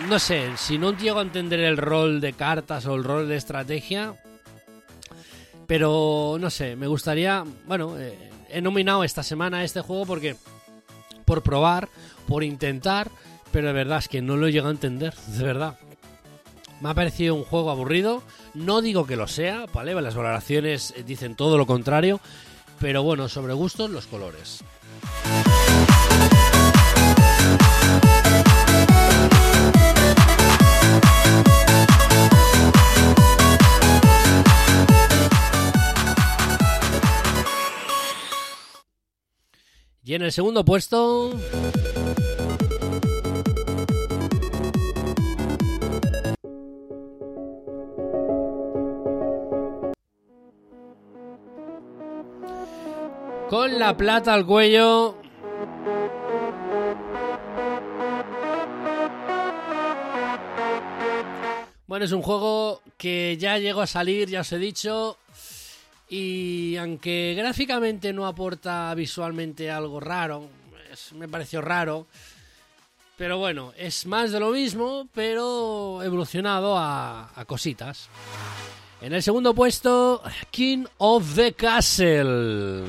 [0.09, 3.35] no sé, si no llego a entender el rol de cartas o el rol de
[3.35, 4.15] estrategia,
[5.67, 8.17] pero no sé, me gustaría, bueno, eh,
[8.49, 10.35] he nominado esta semana este juego porque
[11.25, 11.89] por probar,
[12.27, 13.09] por intentar,
[13.51, 15.77] pero de verdad es que no lo llego a entender, de verdad.
[16.81, 19.93] Me ha parecido un juego aburrido, no digo que lo sea, ¿vale?
[20.01, 22.19] Las valoraciones dicen todo lo contrario,
[22.79, 24.63] pero bueno, sobre gustos los colores.
[40.05, 41.31] Y en el segundo puesto.
[53.53, 55.15] Con la plata al cuello.
[61.85, 65.19] Bueno, es un juego que ya llegó a salir, ya os he dicho.
[66.09, 70.49] Y aunque gráficamente no aporta visualmente algo raro,
[71.13, 72.07] me pareció raro.
[73.17, 78.09] Pero bueno, es más de lo mismo, pero evolucionado a, a cositas.
[78.99, 82.85] En el segundo puesto, King of the Castle.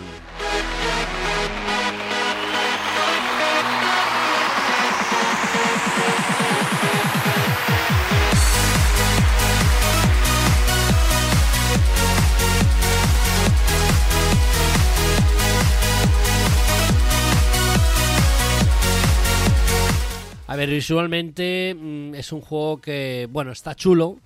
[20.55, 24.21] A ver, visualmente mm, es un juego que, bueno, está chulo.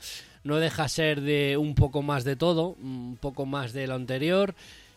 [0.45, 4.55] No deja ser de un poco más de todo, un poco más de lo anterior.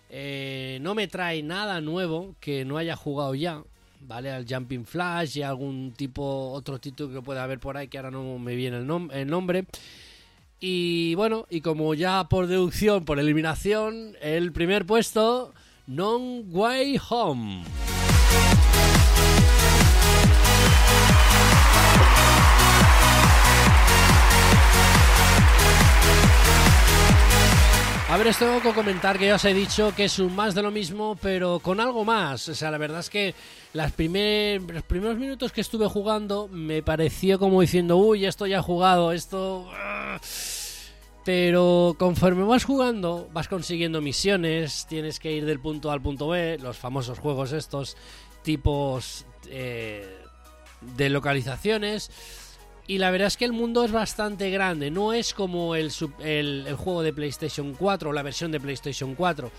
[0.09, 3.63] Eh, no me trae nada nuevo que no haya jugado ya,
[4.01, 4.29] ¿vale?
[4.29, 8.11] Al Jumping Flash y algún tipo, otro título que pueda haber por ahí que ahora
[8.11, 9.67] no me viene el, el nombre.
[10.59, 15.53] Y bueno, y como ya por deducción, por eliminación, el primer puesto,
[15.88, 17.63] Non Way Home.
[28.12, 30.53] A ver, esto tengo que comentar que ya os he dicho que es un más
[30.53, 32.49] de lo mismo, pero con algo más.
[32.49, 33.34] O sea, la verdad es que
[33.72, 38.57] las primer, los primeros minutos que estuve jugando me pareció como diciendo, uy, esto ya
[38.57, 39.66] he jugado, esto...
[39.72, 40.20] ah".
[41.24, 46.28] Pero conforme vas jugando, vas consiguiendo misiones, tienes que ir del punto A al punto
[46.28, 47.95] B, los famosos juegos estos,
[48.43, 50.18] tipos eh,
[50.82, 52.12] de localizaciones.
[52.88, 56.75] Y la verdad es que el mundo es bastante grande, no es como el, el,
[56.75, 59.51] juego de PlayStation 4 o la versión de PlayStation 4,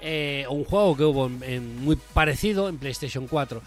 [0.00, 3.62] eh, un juego que hubo muy parecido en PlayStation 4.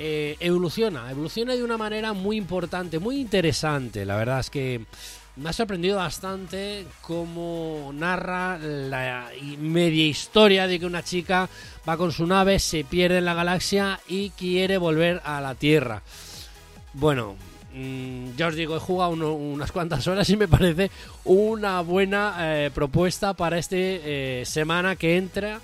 [0.00, 4.04] Eh, evoluciona, evoluciona de una manera muy importante, muy interesante.
[4.04, 4.84] La verdad es que
[5.38, 11.48] me ha sorprendido bastante cómo narra la media historia de que una chica
[11.88, 16.02] va con su nave, se pierde en la galaxia y quiere volver a la Tierra.
[16.92, 17.36] Bueno,
[17.78, 20.90] mm, ya os digo, he jugado uno- unas cuantas horas y me parece
[21.24, 25.60] una buena eh, propuesta para este eh, semana que entra,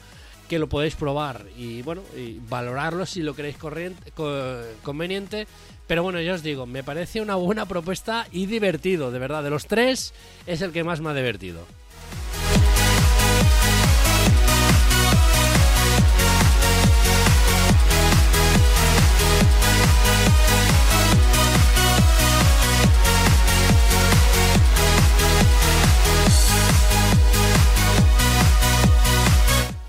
[0.48, 5.46] que lo podéis probar y bueno, y valorarlo si lo queréis corriente- co- conveniente.
[5.86, 9.42] Pero bueno, ya os digo, me parece una buena propuesta y divertido, de verdad.
[9.42, 10.14] De los tres
[10.46, 11.66] es el que más me ha divertido.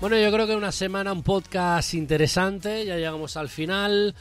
[0.08, 4.14] Bueno, yo creo que una semana, un podcast interesante, ya llegamos al final.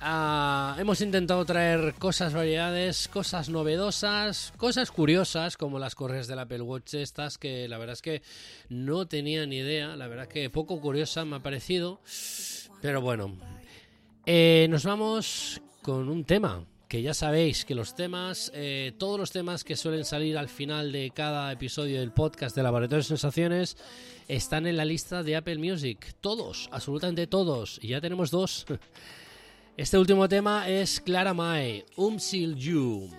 [0.00, 6.62] Ah, hemos intentado traer cosas variedades, cosas novedosas, cosas curiosas, como las correas del Apple
[6.62, 8.22] Watch estas, que la verdad es que
[8.70, 12.00] no tenía ni idea, la verdad que poco curiosa me ha parecido,
[12.80, 13.36] pero bueno.
[14.24, 19.32] Eh, nos vamos con un tema, que ya sabéis que los temas, eh, todos los
[19.32, 23.76] temas que suelen salir al final de cada episodio del podcast de Laboratorio de Sensaciones
[24.28, 26.14] están en la lista de Apple Music.
[26.20, 27.78] Todos, absolutamente todos.
[27.82, 28.66] Y ya tenemos dos.
[29.76, 33.10] Este último tema es Clara Mae, Umsil You.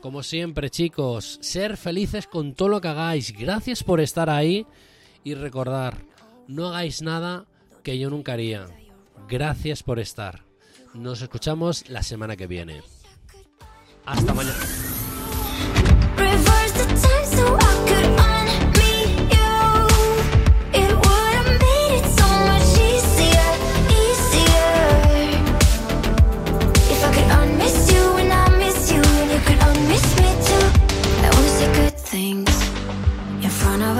[0.00, 3.36] Como siempre, chicos, ser felices con todo lo que hagáis.
[3.36, 4.66] Gracias por estar ahí
[5.24, 6.06] y recordar,
[6.48, 7.44] no hagáis nada
[7.82, 8.66] que yo nunca haría.
[9.28, 10.42] Gracias por estar.
[10.94, 12.82] Nos escuchamos la semana que viene.
[14.06, 14.56] Hasta mañana.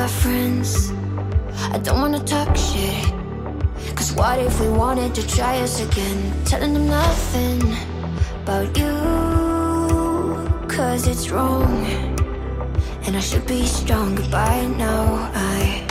[0.05, 0.92] Our friends.
[1.72, 3.05] I don't wanna talk shit.
[3.96, 6.20] Cause what if we wanted to try us again?
[6.44, 7.61] Telling them nothing
[8.42, 8.94] about you.
[10.68, 11.86] Cause it's wrong.
[13.05, 15.07] And I should be stronger by now.
[15.32, 15.86] I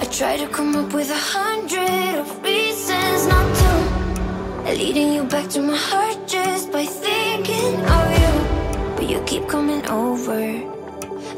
[0.00, 3.72] I try to come up with a hundred of reasons not to.
[4.80, 8.32] Leading you back to my heart just by thinking of you.
[8.96, 10.77] But you keep coming over.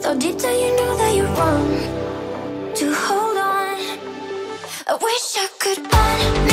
[0.03, 2.75] Though deep down you know that you're wrong.
[2.75, 3.77] To hold on.
[4.87, 6.50] I wish I could unmiss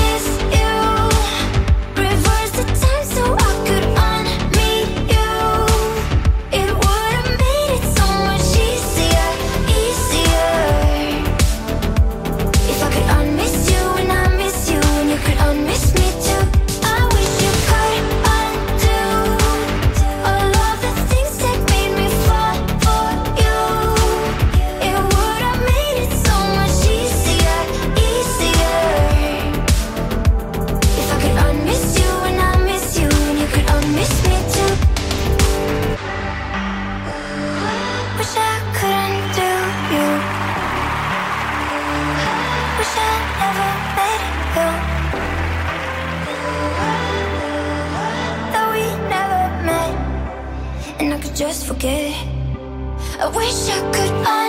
[51.47, 52.13] just forget.
[53.19, 54.46] I wish I could